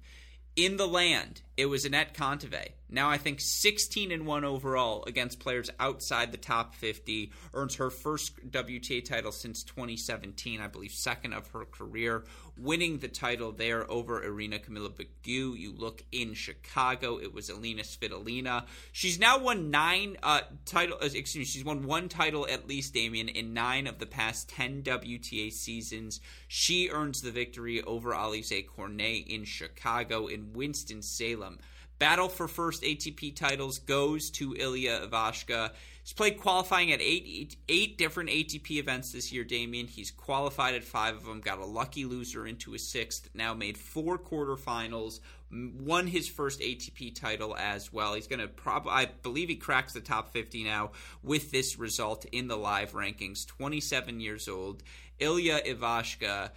[0.59, 2.71] In the land, it was Anett Kontaveit.
[2.91, 7.31] Now I think 16 and 1 overall against players outside the top 50.
[7.55, 12.25] Earns her first WTA title since 2017, I believe second of her career.
[12.59, 15.57] Winning the title there over Irina Camelia Begu.
[15.57, 18.65] You look in Chicago, it was Alina Svitolina.
[18.91, 20.99] She's now won nine uh, title.
[21.01, 24.49] uh, Excuse me, she's won one title at least, Damian, in nine of the past
[24.49, 26.21] 10 WTA seasons.
[26.49, 31.59] She earns the victory over Alize Cornet in Chicago in Winston Salem.
[31.99, 35.71] Battle for first ATP titles goes to Ilya Ivashka.
[36.09, 39.87] He's played qualifying at eight, different ATP events this year, Damian.
[39.89, 43.77] He's qualified at five of them, got a lucky loser into a sixth, now made
[43.77, 45.21] four quarterfinals,
[45.53, 48.15] won his first ATP title as well.
[48.15, 50.93] He's going to probably, I believe he cracks the top 50 now
[51.23, 53.47] with this result in the live rankings.
[53.47, 54.83] 27 years old.
[55.19, 56.53] Ilya Ivashka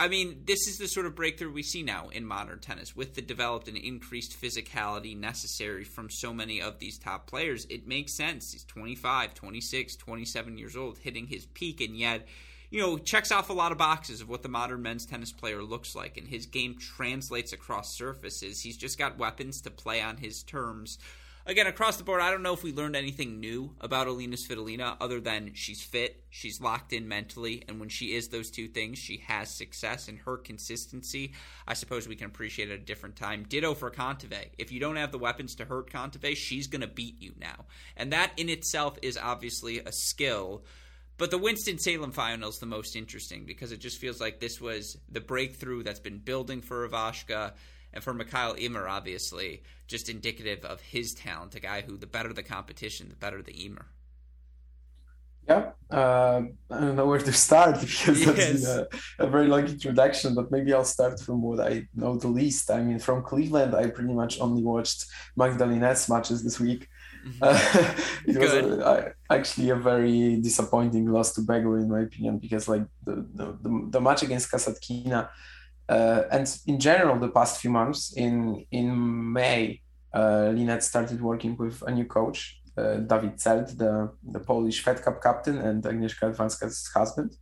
[0.00, 3.16] I mean, this is the sort of breakthrough we see now in modern tennis with
[3.16, 7.66] the developed and increased physicality necessary from so many of these top players.
[7.68, 8.50] It makes sense.
[8.50, 12.26] He's 25, 26, 27 years old, hitting his peak, and yet
[12.70, 15.62] you know, checks off a lot of boxes of what the modern men's tennis player
[15.62, 18.62] looks like, and his game translates across surfaces.
[18.62, 20.96] He's just got weapons to play on his terms
[21.46, 24.96] again, across the board, I don't know if we learned anything new about Alina Svitolina
[25.00, 28.98] other than she's fit, she's locked in mentally, and when she is those two things,
[28.98, 31.32] she has success and her consistency.
[31.66, 33.46] I suppose we can appreciate it at a different time.
[33.48, 34.50] Ditto for Kontaveit.
[34.58, 37.64] If you don't have the weapons to hurt Kontaveit, she's going to beat you now.
[37.96, 40.64] And that in itself is obviously a skill.
[41.18, 44.58] But the Winston Salem final is the most interesting because it just feels like this
[44.58, 47.52] was the breakthrough that's been building for Ivashka
[47.92, 51.54] and for Mikael Ymer, obviously, just indicative of his talent.
[51.54, 53.86] A guy who, the better the competition, the better the Ymer.
[55.48, 58.36] Yeah, uh, I don't know where to start because yes.
[58.36, 58.88] that's a,
[59.18, 62.70] a, very long introduction, but maybe I'll start from what I know the least.
[62.70, 66.86] I mean, from Cleveland, I pretty much only watched Magda Linette's matches this week.
[67.26, 67.42] Mm-hmm.
[67.42, 67.94] Uh,
[68.26, 72.84] it was a, actually a very disappointing loss to Begu, in my opinion, because like
[73.04, 75.30] the, the, the match against Kasatkina
[75.90, 79.80] uh, and in general, the past few months, in in May,
[80.14, 85.02] uh, Linette started working with a new coach, uh, David Celt, the, the Polish Fed
[85.02, 87.36] Cup captain and Agnieszka Radwańska's husband.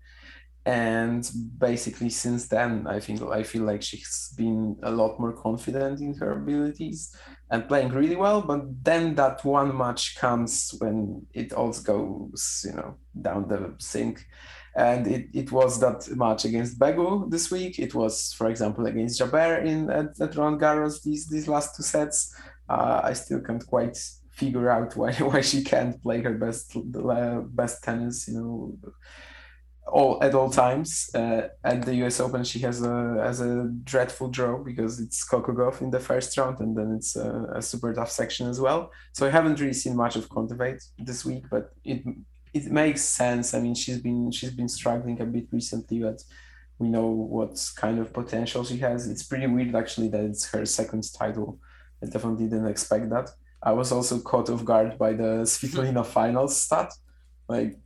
[0.64, 6.01] And basically, since then, I think I feel like she's been a lot more confident
[6.01, 7.14] in her abilities
[7.51, 8.42] and playing really well.
[8.42, 14.26] But then that one match comes when it all goes, you know, down the sink
[14.75, 17.79] and it, it was that match against Begu this week.
[17.79, 21.83] It was, for example, against Jabeur in at, at Roland Garros these these last two
[21.83, 22.35] sets.
[22.69, 23.97] Uh, I still can't quite
[24.31, 28.79] figure out why why she can't play her best uh, best tennis, you know,
[29.87, 31.11] all at all times.
[31.14, 32.21] Uh, at the U.S.
[32.21, 36.37] Open, she has a has a dreadful draw because it's Coco Gauff in the first
[36.39, 38.91] round, and then it's a, a, super tough section as well.
[39.12, 42.03] So I haven't really seen much of Kontaveit this week, but it
[42.66, 43.54] it makes sense.
[43.54, 46.22] I mean, she's been she's been struggling a bit recently, but
[46.78, 49.09] we know what kind of potential she has.
[49.09, 51.59] It's pretty weird actually that it's her second title.
[52.02, 53.30] I definitely didn't expect that.
[53.62, 56.92] I was also caught off guard by the Svitolina finals stat.
[57.48, 57.78] Like,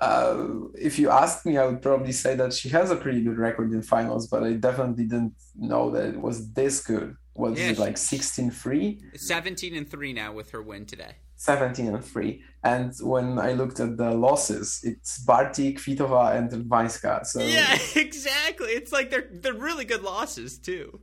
[0.00, 3.38] uh, if you asked me, I would probably say that she has a pretty good
[3.38, 7.14] record in finals, but I definitely didn't know that it was this good.
[7.34, 9.00] Was yeah, it like 16 3?
[9.14, 11.16] 17 and 3 now with her win today.
[11.42, 12.40] 17 and 3.
[12.62, 17.26] And when I looked at the losses, it's Barty, Kvitova, and Radwańska.
[17.26, 18.68] So Yeah, exactly.
[18.68, 21.00] It's like they're they're really good losses too.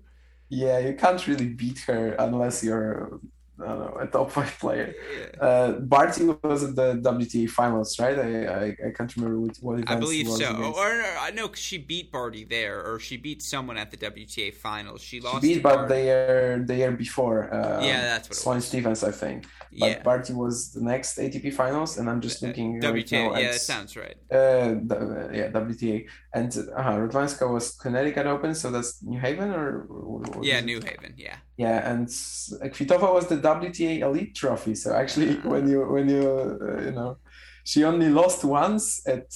[0.48, 3.20] Yeah, you can't really beat her unless you're
[3.62, 4.94] I don't know, a top five player.
[4.94, 5.46] Yeah.
[5.46, 8.18] Uh, Barty was at the WTA finals, right?
[8.18, 10.56] I I, I can't remember what I believe so.
[10.56, 14.54] Or, or, I know she beat Barty there, or she beat someone at the WTA
[14.54, 15.02] finals.
[15.02, 15.44] She lost.
[15.44, 17.54] She beat, but the year the year before.
[17.54, 18.36] Uh, yeah, that's what.
[18.36, 19.46] Sloane Stephens, I think.
[19.78, 20.04] But yeah.
[20.04, 22.82] Barty was the next ATP finals, and I'm just uh, looking.
[22.82, 24.18] WTA, right now yeah, that sounds right.
[24.32, 29.84] Uh, the, yeah, WTA, and uh, Radwańska was Connecticut Open, so that's New Haven, or,
[29.84, 31.38] or yeah, New Haven, yeah.
[31.60, 34.76] Yeah, and Kvitova was the WTA Elite Trophy.
[34.76, 35.44] So actually, mm.
[35.44, 37.18] when you when you uh, you know,
[37.66, 39.06] she only lost once.
[39.06, 39.28] at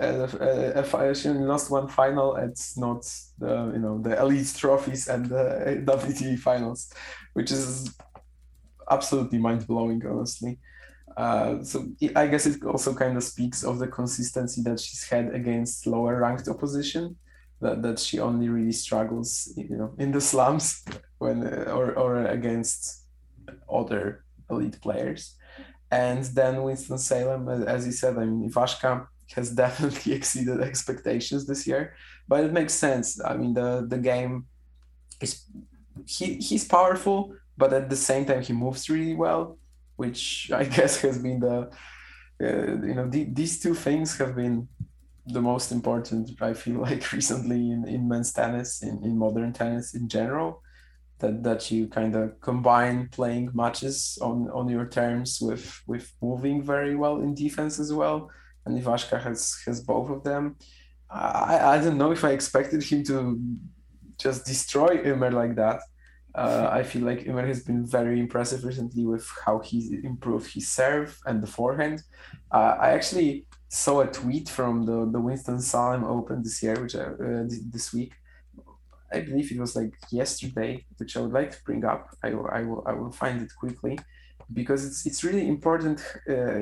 [0.00, 2.34] uh, uh, she only lost one final.
[2.34, 3.02] It's not
[3.38, 6.92] the you know the Elite trophies and the WTA finals,
[7.34, 7.94] which is
[8.90, 10.58] absolutely mind blowing, honestly.
[11.16, 11.86] Uh, so
[12.16, 16.18] I guess it also kind of speaks of the consistency that she's had against lower
[16.18, 17.14] ranked opposition.
[17.62, 20.84] That, that she only really struggles, you know, in the slums
[21.18, 23.04] when uh, or or against
[23.70, 25.36] other elite players.
[25.90, 29.06] And then Winston Salem, as you said, I mean, Ivashka
[29.36, 31.94] has definitely exceeded expectations this year,
[32.28, 33.20] but it makes sense.
[33.22, 34.46] I mean, the the game
[35.20, 35.44] is
[36.06, 39.58] he he's powerful, but at the same time he moves really well,
[39.96, 41.70] which I guess has been the
[42.42, 44.68] uh, you know the, these two things have been
[45.26, 49.94] the most important I feel like recently in, in men's tennis in, in modern tennis
[49.94, 50.62] in general
[51.22, 56.62] that that you kind of combine playing matches on on your terms with with moving
[56.62, 58.30] very well in defense as well.
[58.66, 60.56] And Ivashka has has both of them.
[61.10, 63.16] I I don't know if I expected him to
[64.18, 65.80] just destroy Ymer like that.
[66.34, 70.68] Uh, I feel like Ymer has been very impressive recently with how he's improved his
[70.68, 72.02] serve and the forehand.
[72.50, 76.94] Uh, I actually saw a tweet from the, the Winston Salem Open this year, which
[76.94, 78.12] I, uh, this week,
[79.10, 82.14] I believe it was like yesterday, which I would like to bring up.
[82.22, 83.98] I, I will I will find it quickly
[84.52, 85.98] because it's it's really important.
[86.28, 86.60] Uh,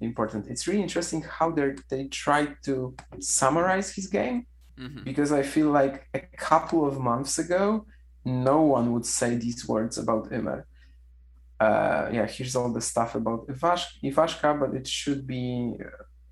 [0.00, 0.46] important.
[0.48, 4.46] It's really interesting how they they try to summarize his game
[4.78, 5.02] mm-hmm.
[5.02, 6.20] because I feel like a
[6.50, 7.86] couple of months ago,
[8.24, 10.66] no one would say these words about Ymer.
[11.58, 15.76] Uh, yeah, here's all the stuff about Ivash, Ivashka, but it should be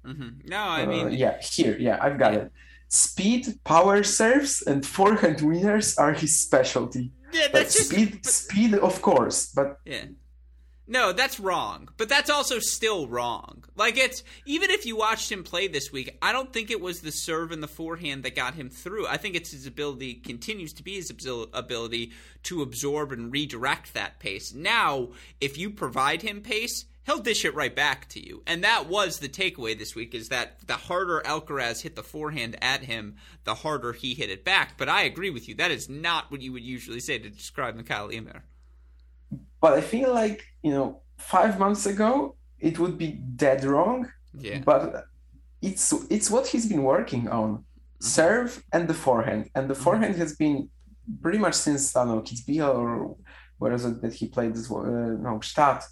[0.04, 0.48] Mm-hmm.
[0.48, 2.38] No, I mean, uh, yeah, here, yeah, I've got yeah.
[2.40, 2.52] it.
[2.88, 7.12] Speed, power serves, and forehand winners are his specialty.
[7.32, 8.20] Yeah, that's just speed.
[8.22, 10.06] But, speed, of course, but yeah.
[10.90, 11.88] No, that's wrong.
[11.96, 13.62] But that's also still wrong.
[13.76, 17.00] Like it's even if you watched him play this week, I don't think it was
[17.00, 19.06] the serve and the forehand that got him through.
[19.06, 21.12] I think it's his ability continues to be his
[21.54, 22.10] ability
[22.42, 24.52] to absorb and redirect that pace.
[24.52, 28.42] Now, if you provide him pace, he'll dish it right back to you.
[28.46, 32.56] And that was the takeaway this week is that the harder Alcaraz hit the forehand
[32.62, 34.76] at him, the harder he hit it back.
[34.76, 35.54] But I agree with you.
[35.54, 38.44] That is not what you would usually say to describe Mikael Ymer.
[39.60, 44.10] But I feel like, you know, five months ago, it would be dead wrong.
[44.34, 44.60] Yeah.
[44.64, 45.04] But
[45.62, 47.50] it's it's what he's been working on.
[47.50, 47.62] Mm-hmm.
[48.02, 49.50] Serve and the forehand.
[49.54, 49.82] And the mm-hmm.
[49.82, 50.70] forehand has been
[51.22, 53.16] pretty much since, I don't know, Kitzbühel or
[53.58, 55.82] where is it that he played this, uh, no, Gstaad.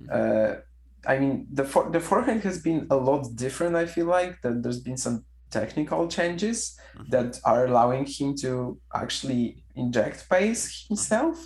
[0.00, 0.10] Mm-hmm.
[0.12, 0.60] Uh,
[1.06, 3.76] I mean, the for, the forehand has been a lot different.
[3.76, 7.10] I feel like that there's been some technical changes mm-hmm.
[7.10, 11.36] that are allowing him to actually inject pace himself.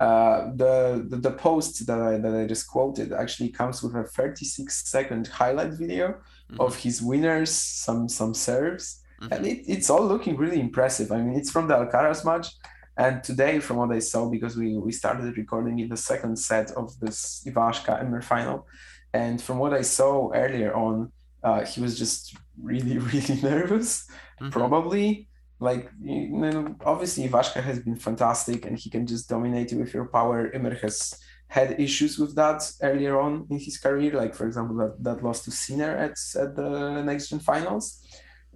[0.00, 4.04] Uh, the, the, the post that I that I just quoted actually comes with a
[4.04, 6.60] 36 second highlight video mm-hmm.
[6.60, 9.32] of his winners, some some serves, mm-hmm.
[9.32, 11.12] and it, it's all looking really impressive.
[11.12, 12.48] I mean, it's from the Alcaraz match,
[12.96, 16.70] and today, from what I saw, because we we started recording in the second set
[16.72, 18.66] of this Ivashka Ymer final,
[19.12, 21.10] and from what I saw earlier on,
[21.42, 24.06] uh, he was just really really nervous,
[24.40, 24.50] mm-hmm.
[24.50, 25.28] probably
[25.60, 29.94] like you know, obviously Ivashka has been fantastic and he can just dominate you with
[29.94, 30.50] your power.
[30.54, 31.18] Ymer has
[31.48, 35.44] had issues with that earlier on in his career, like for example that, that loss
[35.44, 38.00] to Sinner at, at the next gen finals.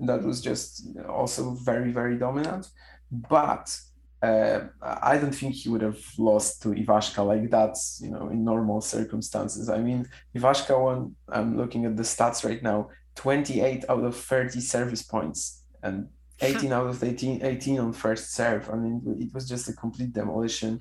[0.01, 2.69] That was just also very, very dominant.
[3.11, 3.67] But
[4.23, 8.45] uh, I don't think he would have lost to Ivashka like that, you know, in
[8.45, 9.69] normal circumstances.
[9.69, 14.61] I mean, Ivashka won, I'm looking at the stats right now, 28 out of 30
[14.61, 15.63] service points.
[15.83, 16.09] And
[16.41, 18.71] 18 out of 18, 18 on first serve.
[18.71, 20.81] I mean, it was just a complete demolition.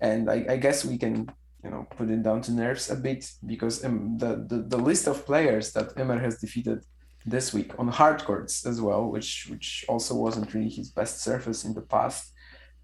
[0.00, 1.30] And I, I guess we can,
[1.62, 5.06] you know, put it down to nerves a bit because um, the, the, the list
[5.06, 6.84] of players that Ymer has defeated
[7.24, 11.64] this week on hard courts as well, which which also wasn't really his best surface
[11.64, 12.32] in the past.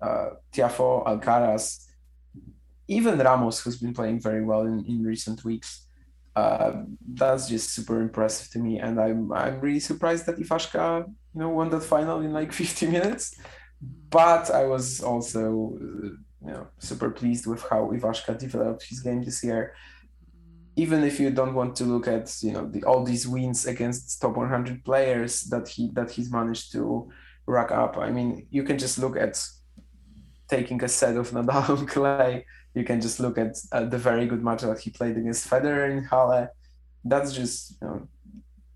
[0.03, 1.87] Uh, Tiafoe, Alcaraz,
[2.89, 5.87] even Ramos, who's been playing very well in, in recent weeks.
[6.35, 6.83] Uh,
[7.15, 11.51] that's just super impressive to me, and I'm I'm really surprised that Ivashka you know
[11.51, 13.39] won that final in like 50 minutes.
[14.11, 16.09] But I was also uh,
[16.47, 19.75] you know super pleased with how Ivashka developed his game this year.
[20.75, 24.21] Even if you don't want to look at you know the, all these wins against
[24.21, 27.11] top 100 players that he that he's managed to
[27.47, 29.37] rack up, I mean you can just look at
[30.49, 32.47] taking a set of Nadal and clay.
[32.75, 35.91] You can just look at uh, the very good match that he played against Federer
[35.91, 36.49] in Halle.
[37.05, 38.09] That's just you know,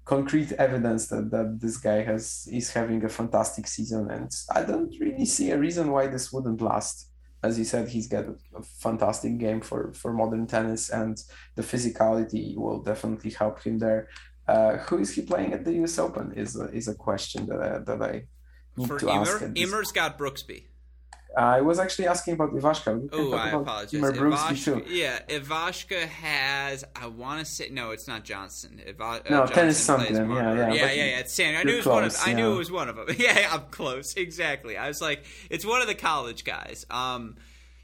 [0.07, 4.95] concrete evidence that, that this guy has is having a fantastic season and i don't
[5.01, 7.11] really see a reason why this wouldn't last
[7.43, 11.25] as you said he's got a, fantastic game for for modern tennis and
[11.57, 14.09] the physicality will definitely help him there
[14.47, 17.61] uh, who is he playing at the us open is a, is a question that
[17.61, 18.23] I, that i
[18.77, 20.67] need for to Ymer, ask Ymer's got brooksby
[21.37, 23.11] I was actually asking about Ivashka.
[23.13, 23.93] Oh, I apologize.
[23.93, 26.85] Ivashka, yeah, Ivashka has.
[26.95, 28.81] I want to say no, it's not Johnson.
[28.87, 30.17] Iva, uh, no, Johnson tennis something.
[30.17, 31.19] Yeah, yeah, yeah, yeah, yeah.
[31.19, 31.55] It's San.
[31.55, 32.17] I knew it was close, one of.
[32.27, 33.07] I knew it was one of them.
[33.19, 34.15] yeah, I'm close.
[34.17, 34.79] Exactly.
[34.79, 36.87] I was like, it's one of the college guys.
[36.91, 37.37] Um,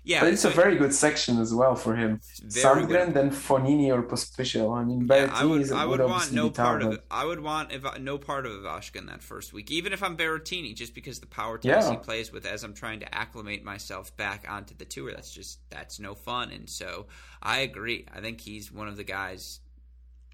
[0.05, 2.20] yeah, but it's a very good section as well for him.
[2.48, 4.76] Sandgren, then Fognini or Pospisil.
[4.76, 7.05] I mean, yeah, I would, I would, would want no part of it.
[7.09, 10.16] I would want if, no part of Ivashka in that first week, even if I'm
[10.16, 11.92] Berrettini, just because the power tennis yeah.
[11.92, 15.12] he plays with as I'm trying to acclimate myself back onto the tour.
[15.12, 16.50] That's just that's no fun.
[16.50, 17.07] And so
[17.40, 18.07] I agree.
[18.12, 19.61] I think he's one of the guys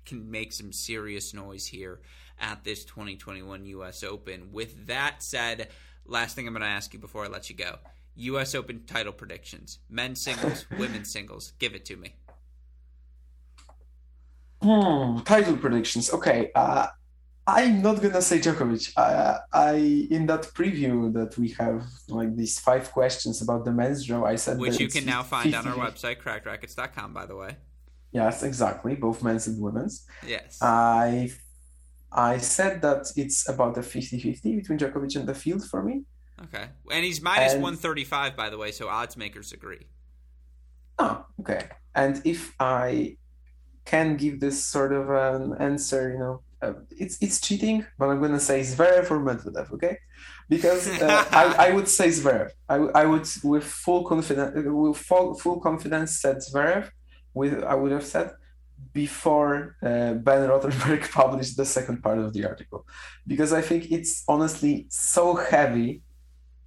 [0.07, 2.01] can make some serious noise here
[2.41, 4.03] at this 2021 U.S.
[4.03, 4.51] Open.
[4.51, 5.69] With that said,
[6.07, 7.77] last thing I'm going to ask you before I let you go
[8.19, 8.55] U.S.
[8.55, 11.53] Open title predictions: men's singles, women's singles.
[11.59, 12.15] Give it to me.
[14.63, 16.13] Hmm, title predictions.
[16.13, 16.89] Okay, uh,
[17.47, 18.93] I'm not gonna say Djokovic.
[18.97, 19.75] I, I
[20.11, 24.27] in that preview that we have like these five questions about the men's draw.
[24.27, 27.15] I said which you can now find 50, on our website, crackedracquets.com.
[27.15, 27.57] By the way.
[28.13, 28.97] Yes, exactly.
[28.97, 30.07] Both men's and women's.
[30.27, 30.59] Yes.
[30.61, 31.31] I
[32.11, 36.05] I said that it's about a 50-50 between Djokovic and the field for me.
[36.45, 36.67] Okay.
[36.91, 39.87] And he's minus and, 135, by the way, so odds makers agree.
[40.99, 41.69] Oh, okay.
[41.95, 43.17] And if I
[43.85, 48.21] can give this sort of an answer, you know, uh, it's it's cheating, but I'm
[48.21, 49.97] gonna say Zverev or Medvedev, okay?
[50.49, 52.51] Because uh, I, I would say Zverev.
[52.69, 56.91] I, I would with full confidence with full, full confidence said Zverev.
[57.33, 58.33] With I would have said,
[58.93, 62.85] before uh, Ben Rothenberg published the second part of the article,
[63.27, 66.03] because I think it's honestly so heavy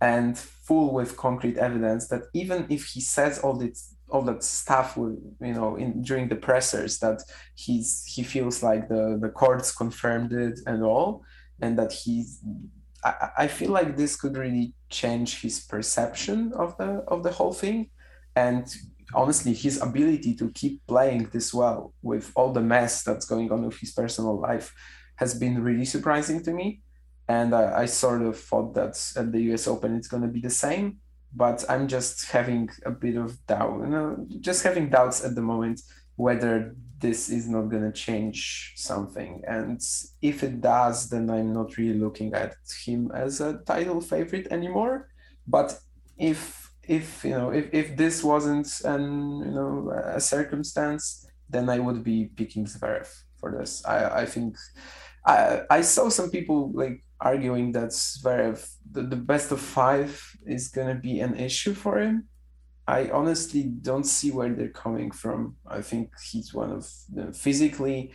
[0.02, 4.98] and full with concrete evidence that even if he says all this all that stuff
[4.98, 7.22] you know in during the pressers that
[7.56, 11.24] he's he feels like the the courts confirmed it and all
[11.62, 12.42] and that he's
[13.04, 17.54] I, I feel like this could really change his perception of the of the whole
[17.54, 17.90] thing.
[18.36, 18.68] And
[19.14, 23.66] honestly his ability to keep playing this well with all the mess that's going on
[23.66, 24.74] with his personal life
[25.18, 26.82] has been really surprising to me
[27.36, 30.42] and I, I sort of thought that at the us open it's going to be
[30.50, 30.86] the same
[31.44, 34.08] but i'm just having a bit of doubt you know
[34.48, 35.78] just having doubts at the moment
[36.26, 39.42] whether this is not going to change something.
[39.48, 39.82] And
[40.22, 42.56] if it does then i'm not really looking at
[42.86, 45.10] him as a title favorite anymore.
[45.48, 45.78] But
[46.18, 49.04] if if you know if, if this wasn't an
[49.46, 53.10] you know a circumstance then i would be picking zverev
[53.40, 53.84] for this.
[53.86, 54.56] I i think
[55.26, 60.12] i i saw some people like arguing that zverev the, the best of five
[60.46, 62.28] is going to be an issue for him
[62.88, 68.12] i honestly don't see where they're coming from i think he's one of the physically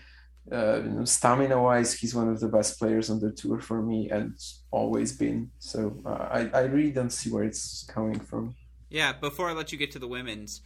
[0.52, 3.82] uh, you know, stamina wise, he's one of the best players on the tour for
[3.82, 4.34] me and
[4.70, 5.50] always been.
[5.58, 8.54] So uh, I, I really don't see where it's coming from.
[8.88, 10.62] Yeah, before I let you get to the women's,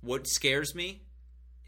[0.00, 1.02] what scares me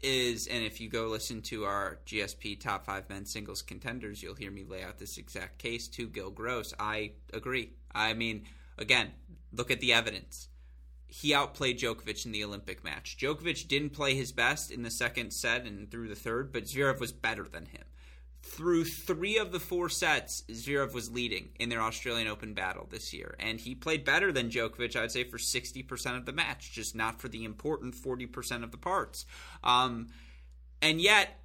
[0.05, 4.35] is, and if you go listen to our GSP top five men singles contenders, you'll
[4.35, 6.73] hear me lay out this exact case to Gil Gross.
[6.79, 7.73] I agree.
[7.93, 8.45] I mean,
[8.77, 9.11] again,
[9.51, 10.49] look at the evidence
[11.07, 13.17] he outplayed Djokovic in the Olympic match.
[13.17, 16.99] Djokovic didn't play his best in the second set and through the third, but Zverev
[16.99, 17.83] was better than him.
[18.47, 23.11] Through three of the four sets, Zverev was leading in their Australian Open battle this
[23.11, 26.71] year, and he played better than Djokovic, I would say, for 60% of the match,
[26.71, 29.25] just not for the important 40% of the parts.
[29.63, 30.09] Um,
[30.79, 31.39] and yet,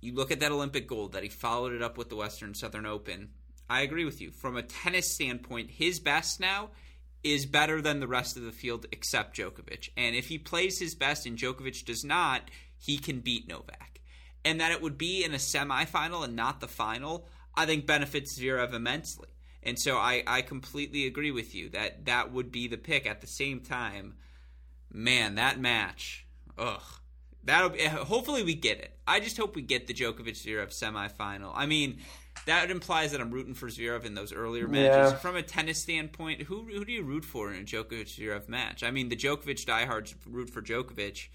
[0.00, 2.84] you look at that Olympic gold that he followed it up with the Western Southern
[2.84, 3.30] Open.
[3.68, 4.32] I agree with you.
[4.32, 6.70] From a tennis standpoint, his best now
[7.22, 9.90] is better than the rest of the field except Djokovic.
[9.96, 13.89] And if he plays his best and Djokovic does not, he can beat Novak.
[14.44, 18.38] And that it would be in a semifinal and not the final, I think benefits
[18.38, 19.28] Zverev immensely.
[19.62, 23.06] And so I, I completely agree with you that that would be the pick.
[23.06, 24.14] At the same time,
[24.90, 26.26] man, that match,
[26.56, 26.80] ugh,
[27.44, 27.84] that'll be.
[27.84, 28.96] Hopefully, we get it.
[29.06, 31.52] I just hope we get the Djokovic Zverev semifinal.
[31.54, 31.98] I mean,
[32.46, 35.12] that implies that I'm rooting for Zverev in those earlier matches.
[35.12, 35.18] Yeah.
[35.18, 38.82] From a tennis standpoint, who who do you root for in a Djokovic Zverev match?
[38.82, 41.28] I mean, the Djokovic diehards root for Djokovic,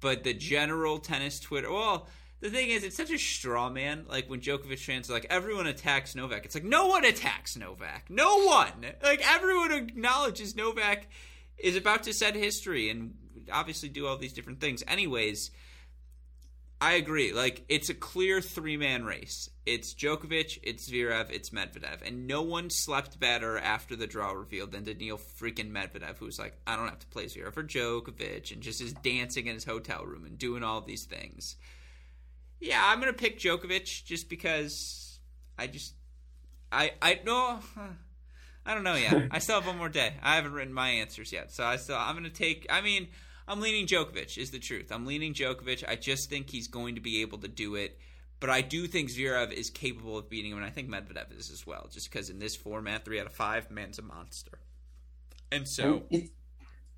[0.00, 2.08] but the general tennis Twitter, well.
[2.44, 4.04] The thing is, it's such a straw man.
[4.06, 6.44] Like when Djokovic fans are like, everyone attacks Novak.
[6.44, 8.10] It's like no one attacks Novak.
[8.10, 8.84] No one.
[9.02, 11.06] Like everyone acknowledges Novak
[11.56, 13.14] is about to set history and
[13.50, 14.84] obviously do all these different things.
[14.86, 15.52] Anyways,
[16.82, 17.32] I agree.
[17.32, 19.48] Like it's a clear three man race.
[19.64, 24.72] It's Djokovic, it's Zverev, it's Medvedev, and no one slept better after the draw revealed
[24.72, 28.60] than Daniil freaking Medvedev, who's like, I don't have to play Zverev or Djokovic, and
[28.60, 31.56] just is dancing in his hotel room and doing all these things.
[32.60, 35.20] Yeah, I'm gonna pick Djokovic just because
[35.58, 35.94] I just
[36.72, 37.58] I I know.
[38.66, 39.28] I don't know yet.
[39.30, 40.14] I still have one more day.
[40.22, 42.66] I haven't written my answers yet, so I still I'm gonna take.
[42.70, 43.08] I mean.
[43.46, 44.90] I'm leaning Djokovic is the truth.
[44.90, 45.84] I'm leaning Djokovic.
[45.86, 47.98] I just think he's going to be able to do it.
[48.40, 51.50] But I do think Zverev is capable of beating him, and I think Medvedev is
[51.50, 51.88] as well.
[51.92, 54.58] Just because in this format, three out of five, man's a monster.
[55.52, 56.30] And so, it,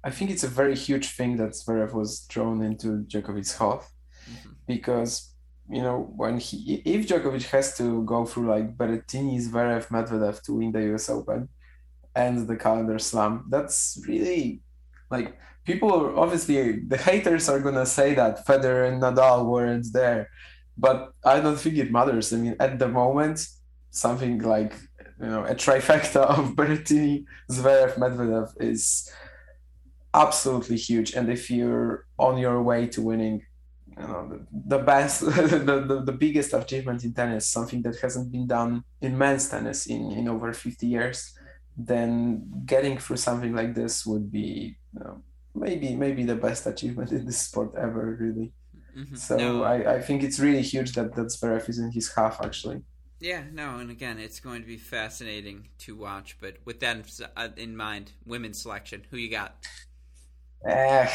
[0.02, 3.92] I think it's a very huge thing that Zverev was drawn into Djokovic's half,
[4.30, 4.50] mm-hmm.
[4.66, 5.34] because
[5.70, 10.54] you know when he if Djokovic has to go through like Berrettini, Zverev, Medvedev to
[10.54, 11.08] win the U.S.
[11.08, 11.48] Open
[12.14, 14.62] and the calendar slam, that's really
[15.10, 20.30] like people obviously the haters are gonna say that Federer and Nadal weren't there,
[20.78, 22.32] but I don't think it matters.
[22.32, 23.46] I mean, at the moment,
[23.90, 24.74] something like
[25.20, 29.10] you know a trifecta of Berrettini, Zverev, Medvedev is
[30.16, 31.12] absolutely huge.
[31.14, 33.42] And if you're on your way to winning,
[33.98, 38.30] you know the, the best, the, the, the biggest achievement in tennis, something that hasn't
[38.30, 41.34] been done in men's tennis in in over 50 years,
[41.76, 45.22] then getting through something like this would be you know,
[45.54, 48.52] maybe maybe the best achievement in this sport ever, really.
[48.96, 49.16] Mm-hmm.
[49.16, 49.62] So no.
[49.62, 52.82] I, I think it's really huge that that Zverev is in his half actually.
[53.18, 56.36] Yeah, no, and again, it's going to be fascinating to watch.
[56.40, 56.96] But with that
[57.56, 59.56] in uh, mind, women's selection, who you got?
[60.66, 61.08] Eh,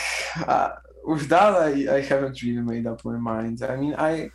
[0.48, 0.70] uh,
[1.06, 3.64] with that, I, I haven't really made up my mind.
[3.64, 4.30] I mean, I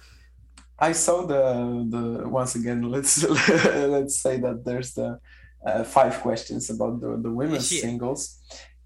[0.78, 2.82] I saw the the once again.
[2.90, 5.20] Let's let's say that there's the
[5.64, 7.80] uh, five questions about the the women's yeah.
[7.80, 8.38] singles,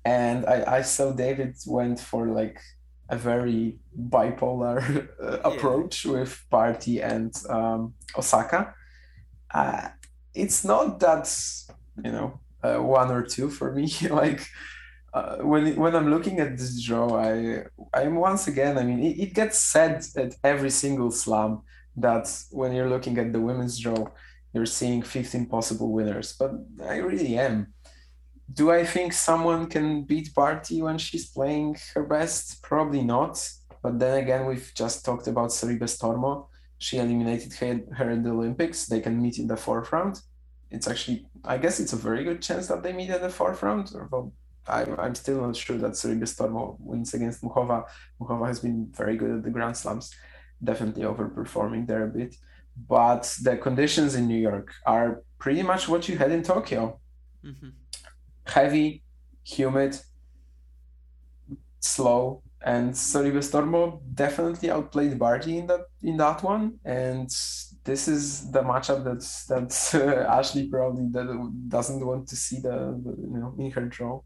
[0.05, 2.61] and I, I saw David went for like
[3.09, 6.13] a very bipolar uh, approach yeah.
[6.13, 8.75] with Barty and um, Osaka.
[9.53, 9.89] Uh,
[10.33, 11.29] it's not that
[12.05, 13.93] you know uh, one or two for me.
[14.11, 14.47] like
[15.13, 18.79] uh, when when I'm looking at this draw, I I'm once again.
[18.79, 21.63] I mean, it, it gets said at every single slam
[21.97, 24.07] that when you're looking at the women's draw,
[24.53, 26.35] you're seeing 15 possible winners.
[26.39, 26.53] But
[26.83, 27.75] I really am
[28.53, 32.63] do I think someone can beat Barty when she's playing her best?
[32.63, 33.49] Probably not.
[33.83, 36.49] But then again, we've just talked about Sorribes Tormo.
[36.79, 38.87] She eliminated her, her at the Olympics.
[38.87, 40.21] They can meet in the fourth round.
[40.71, 43.63] It's actually, I guess, it's a very good chance that they meet at the fourth
[43.63, 43.91] round.
[44.11, 44.33] Well,
[44.67, 47.85] I'm, I'm still not sure that Sorribes Tormo wins against Muchova.
[48.21, 50.15] Muchova has been very good at the Grand Slams,
[50.63, 52.37] definitely overperforming there a bit.
[52.89, 57.01] But the conditions in New York are pretty much what you had in Tokyo.
[57.45, 57.71] Mm-hmm
[58.51, 59.03] heavy,
[59.45, 59.97] humid,
[61.81, 66.79] slow, and Sorribes Tormo definitely outplayed Barty in that in that one.
[66.85, 67.29] And
[67.85, 71.07] this is the matchup that's that uh, Ashley probably
[71.69, 74.21] doesn't want to see the, the, you know in her draw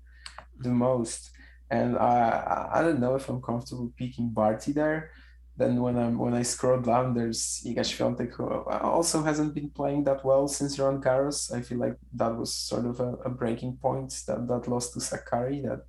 [0.59, 1.31] the most.
[1.71, 5.11] And I I don't know if I'm comfortable picking Barty there
[5.57, 10.05] then when I'm when I scroll down, there's Iga Świątek who also hasn't been playing
[10.05, 11.53] that well since Roland Garros.
[11.55, 14.99] I feel like that was sort of a, a breaking point that that loss to
[14.99, 15.83] Sakkari that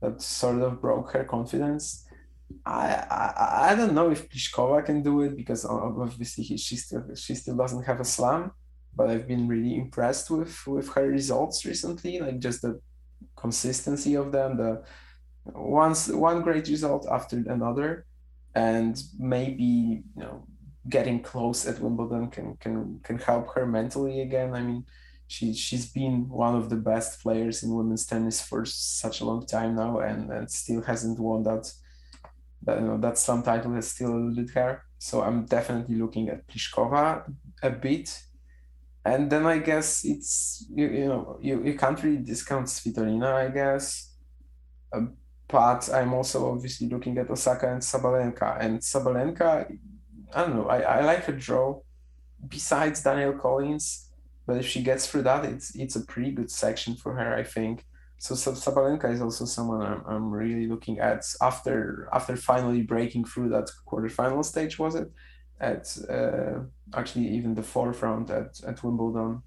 [0.00, 2.06] that sort of broke her confidence.
[2.64, 7.04] I, I I don't know if Pliskova can do it because obviously he, she still
[7.14, 8.52] she still doesn't have a slam,
[8.96, 12.80] but I've been really impressed with with her results recently, like just the
[13.44, 14.72] consistency of them, the
[15.78, 17.88] once one great result after another
[18.54, 20.46] and maybe you know
[20.88, 24.54] getting close at Wimbledon can can can help her mentally again.
[24.54, 24.84] I mean,
[25.26, 29.46] she she's been one of the best players in women's tennis for such a long
[29.46, 31.72] time now, and, and still hasn't won that.
[32.62, 34.82] That you know that some title has still eluded her.
[34.98, 37.30] So I'm definitely looking at Pliskova
[37.62, 38.08] a bit,
[39.04, 43.48] and then I guess it's you, you know you, you can't really discount Svitolina, I
[43.48, 44.12] guess.
[44.92, 45.06] Uh,
[45.48, 48.56] but I'm also obviously looking at Osaka and Sabalenka.
[48.60, 49.76] And Sabalenka,
[50.34, 51.80] I don't know, I, I like her draw
[52.48, 54.10] besides Danielle Collins,
[54.46, 57.42] but if she gets through that, it's it's a pretty good section for her, I
[57.42, 57.84] think.
[58.18, 63.26] So, so Sabalenka is also someone I'm, I'm really looking at after after finally breaking
[63.26, 65.10] through that quarterfinal stage, was it?
[65.60, 66.60] At uh,
[66.94, 69.42] actually even the fourth round at, at Wimbledon.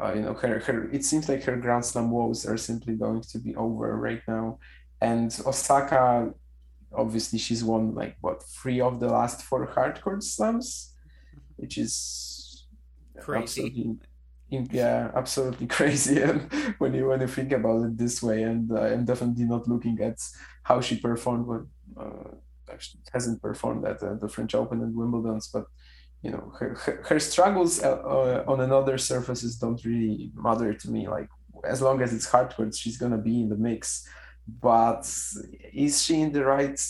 [0.00, 3.20] Uh, you know, her, her it seems like her Grand Slam woes are simply going
[3.20, 4.58] to be over right now
[5.00, 6.32] and Osaka,
[6.92, 10.94] obviously, she's won like what three of the last four hard court slams,
[11.56, 12.66] which is
[13.20, 13.96] crazy.
[14.50, 16.22] yeah, absolutely crazy.
[16.22, 19.68] And when you when you think about it this way, and uh, I'm definitely not
[19.68, 20.18] looking at
[20.64, 22.30] how she performed, but uh,
[22.72, 25.64] actually hasn't performed at uh, the French Open and Wimbledon's, but
[26.22, 30.90] you know her, her, her struggles uh, uh, on another surfaces don't really matter to
[30.90, 31.08] me.
[31.08, 31.28] Like
[31.64, 34.06] as long as it's hard courts, she's gonna be in the mix
[34.48, 35.06] but
[35.72, 36.80] is she in the right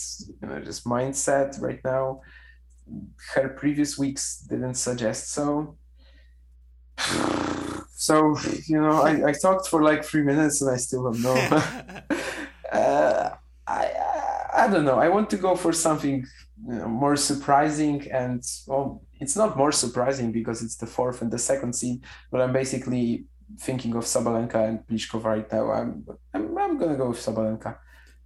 [0.41, 2.21] you know, just mindset right now?
[3.33, 5.77] Her previous weeks didn't suggest so.
[8.01, 11.33] So you know, I, I talked for like three minutes and I still don't know.
[12.71, 13.31] uh,
[13.67, 14.28] I I
[14.67, 14.99] don't know.
[14.99, 16.25] I want to go for something
[16.65, 21.73] more surprising and well, it's not more surprising because it's the fourth and the second
[21.73, 23.25] seed, but I'm basically
[23.57, 27.77] thinking of Sabalenka and Pliskova right now, I'm, I'm, I'm gonna go with Sabalenka.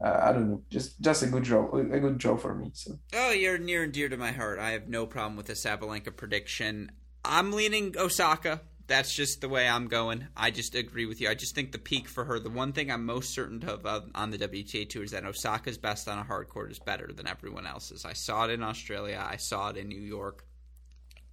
[0.04, 2.72] Uh, I don't know, just just a good draw, a good draw for me.
[2.74, 3.00] So.
[3.14, 4.60] Oh, you're near and dear to my heart.
[4.60, 6.92] I have no problem with the Sabalenka prediction.
[7.24, 8.62] I'm leaning Osaka.
[8.88, 10.28] That's just the way I'm going.
[10.36, 11.30] I just agree with you.
[11.30, 14.02] I just think the peak for her, the one thing I'm most certain of uh,
[14.14, 17.28] on the WTA tour is that Osaka's best on a hard court is better than
[17.28, 18.04] everyone else's.
[18.04, 19.26] I saw it in Australia.
[19.26, 20.46] I saw it in New York.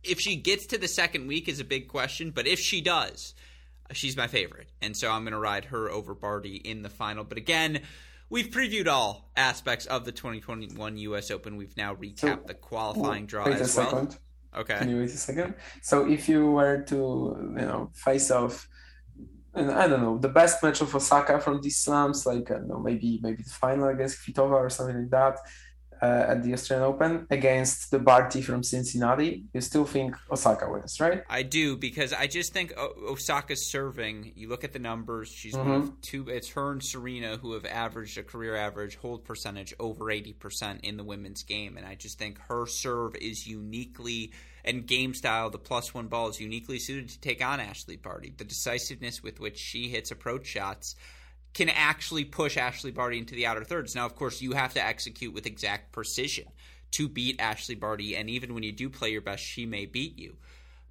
[0.05, 3.35] If she gets to the second week is a big question, but if she does,
[3.93, 4.71] she's my favorite.
[4.81, 7.25] And so I'm going to ride her over Barty in the final.
[7.25, 7.81] But again,
[8.29, 11.31] we've previewed all aspects of the 2021 U.S.
[11.31, 11.57] Open.
[11.57, 13.91] We've now recapped so, the qualifying draw as well.
[13.91, 14.19] Second.
[14.57, 14.79] Okay.
[14.79, 15.55] Can you wait a second?
[15.83, 16.97] So if you were to,
[17.59, 18.69] you know, face off,
[19.55, 22.69] and I don't know, the best match of Osaka from these slams, like I don't
[22.69, 25.39] know, maybe maybe the final against Kvitova or something like that
[26.03, 30.99] uh, at the Australian Open against the Barty from Cincinnati, you still think Osaka wins,
[31.01, 31.23] right?
[31.29, 34.33] I do because I just think Osaka's serving.
[34.35, 35.69] You look at the numbers; she's mm-hmm.
[35.69, 36.29] one of two.
[36.29, 40.81] It's her and Serena who have averaged a career average hold percentage over eighty percent
[40.83, 44.33] in the women's game, and I just think her serve is uniquely
[44.65, 45.51] and game style.
[45.51, 48.33] The plus one ball is uniquely suited to take on Ashley Barty.
[48.37, 50.97] The decisiveness with which she hits approach shots
[51.53, 53.95] can actually push Ashley Barty into the outer thirds.
[53.95, 56.47] Now, of course, you have to execute with exact precision
[56.93, 60.19] to beat Ashley Barty, and even when you do play your best, she may beat
[60.19, 60.37] you.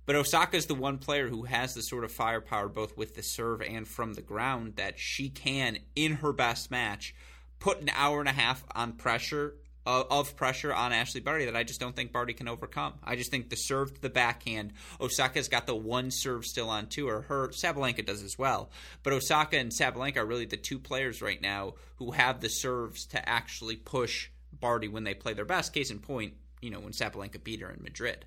[0.05, 3.21] But Osaka is the one player who has the sort of firepower both with the
[3.21, 7.13] serve and from the ground that she can, in her best match,
[7.59, 11.55] put an hour and a half on pressure uh, of pressure on Ashley Barty that
[11.55, 12.93] I just don't think Barty can overcome.
[13.03, 16.87] I just think the serve to the backhand, Osaka's got the one serve still on
[16.87, 17.21] tour.
[17.21, 18.69] Her Sabalenka does as well,
[19.03, 23.05] but Osaka and Sabalenka are really the two players right now who have the serves
[23.07, 24.29] to actually push
[24.59, 25.73] Barty when they play their best.
[25.73, 28.25] Case in point, you know when Sabalenka beat her in Madrid.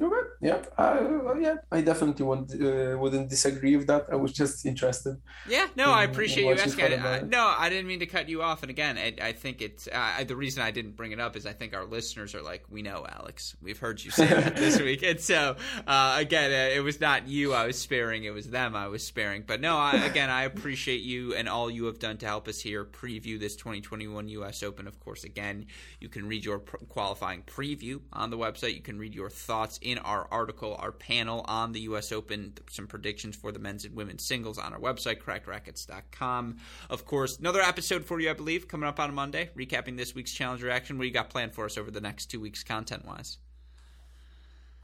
[0.00, 0.29] Okay.
[0.40, 0.62] Yeah.
[0.78, 1.56] Uh, yeah.
[1.70, 4.06] I definitely would, uh, wouldn't disagree with that.
[4.10, 5.20] I was just interested.
[5.46, 5.66] Yeah.
[5.76, 6.98] No, in, I appreciate you asking.
[6.98, 8.62] I, no, I didn't mean to cut you off.
[8.62, 11.44] And again, I, I think it's uh, the reason I didn't bring it up is
[11.44, 13.54] I think our listeners are like, we know Alex.
[13.60, 15.02] We've heard you say that this week.
[15.02, 15.56] And so
[15.86, 18.24] uh, again, uh, it was not you I was sparing.
[18.24, 19.44] It was them I was sparing.
[19.46, 22.60] But no, I, again, I appreciate you and all you have done to help us
[22.60, 24.62] here preview this 2021 U.S.
[24.62, 24.86] Open.
[24.86, 25.66] Of course, again,
[26.00, 28.74] you can read your qualifying preview on the website.
[28.74, 32.12] You can read your thoughts in our article, our panel on the U.S.
[32.12, 36.58] Open, some predictions for the men's and women's singles on our website, crackedracquets.com.
[36.88, 40.32] Of course, another episode for you, I believe, coming up on Monday, recapping this week's
[40.32, 40.98] Challenger action.
[40.98, 43.38] What do you got planned for us over the next two weeks, content wise?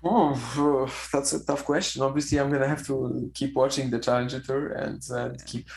[0.05, 2.03] Oh, that's a tough question.
[2.03, 5.69] Obviously, I'm gonna have to keep watching the Challenger Tour and uh, keep,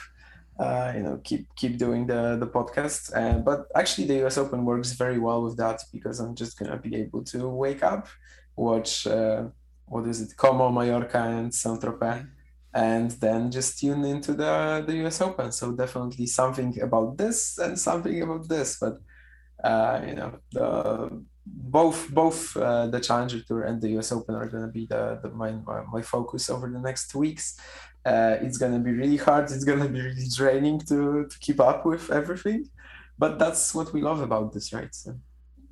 [0.60, 3.16] uh, you know, keep keep doing the the podcast.
[3.16, 4.38] Uh, but actually, the U.S.
[4.38, 8.08] Open works very well with that because I'm just gonna be able to wake up,
[8.56, 9.46] watch uh,
[9.90, 12.28] what is it, Como, Mallorca, and Saint Tropez,
[12.74, 15.52] and then just tune into the the US Open.
[15.52, 18.96] So definitely something about this and something about this, but
[19.64, 24.48] uh, you know the both both uh, the Challenger Tour and the US Open are
[24.48, 25.52] going to be the, the my,
[25.92, 27.60] my focus over the next weeks.
[28.06, 29.46] Uh, it's going to be really hard.
[29.52, 32.70] It's going to be really draining to to keep up with everything,
[33.18, 34.94] but that's what we love about this, right?
[34.94, 35.16] So.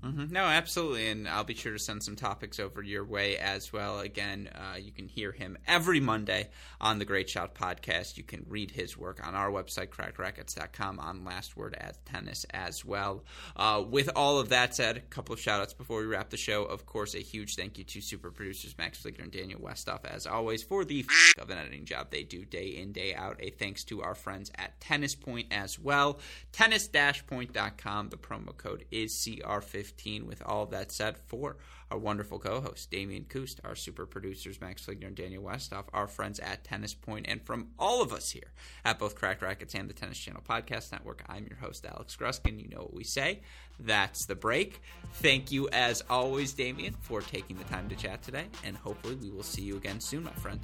[0.03, 0.31] Mm-hmm.
[0.31, 3.99] No, absolutely, and I'll be sure to send some topics over your way as well.
[3.99, 6.49] Again, uh, you can hear him every Monday
[6.79, 8.15] on the Great Shot podcast.
[8.15, 12.85] You can read his work on our website, crackedracquets.com, on Last Word at Tennis as
[12.85, 13.23] well.
[13.55, 16.37] Uh, with all of that said, a couple of shout outs before we wrap the
[16.37, 16.63] show.
[16.63, 20.27] Of course, a huge thank you to super producers Max Fligger and Daniel Westoff, as
[20.27, 23.37] always, for the f- of an editing job they do day in, day out.
[23.39, 26.19] A thanks to our friends at Tennis Point as well.
[26.51, 28.09] Tennis-point.com.
[28.09, 29.86] The promo code is CR50.
[29.87, 31.55] 15 with all of that said for
[31.89, 36.39] our wonderful co-host Damian Kust, our super producers Max Fligner and Daniel Westoff, our friends
[36.39, 38.51] at Tennis Point, and from all of us here
[38.83, 42.61] at both Cracked Racquets and the Tennis Channel Podcast Network, I'm your host Alex Gruskin.
[42.61, 43.39] You know what we say.
[43.79, 44.81] That's the break.
[45.13, 49.29] Thank you as always, Damian, for taking the time to chat today, and hopefully we
[49.29, 50.59] will see you again soon, my friend.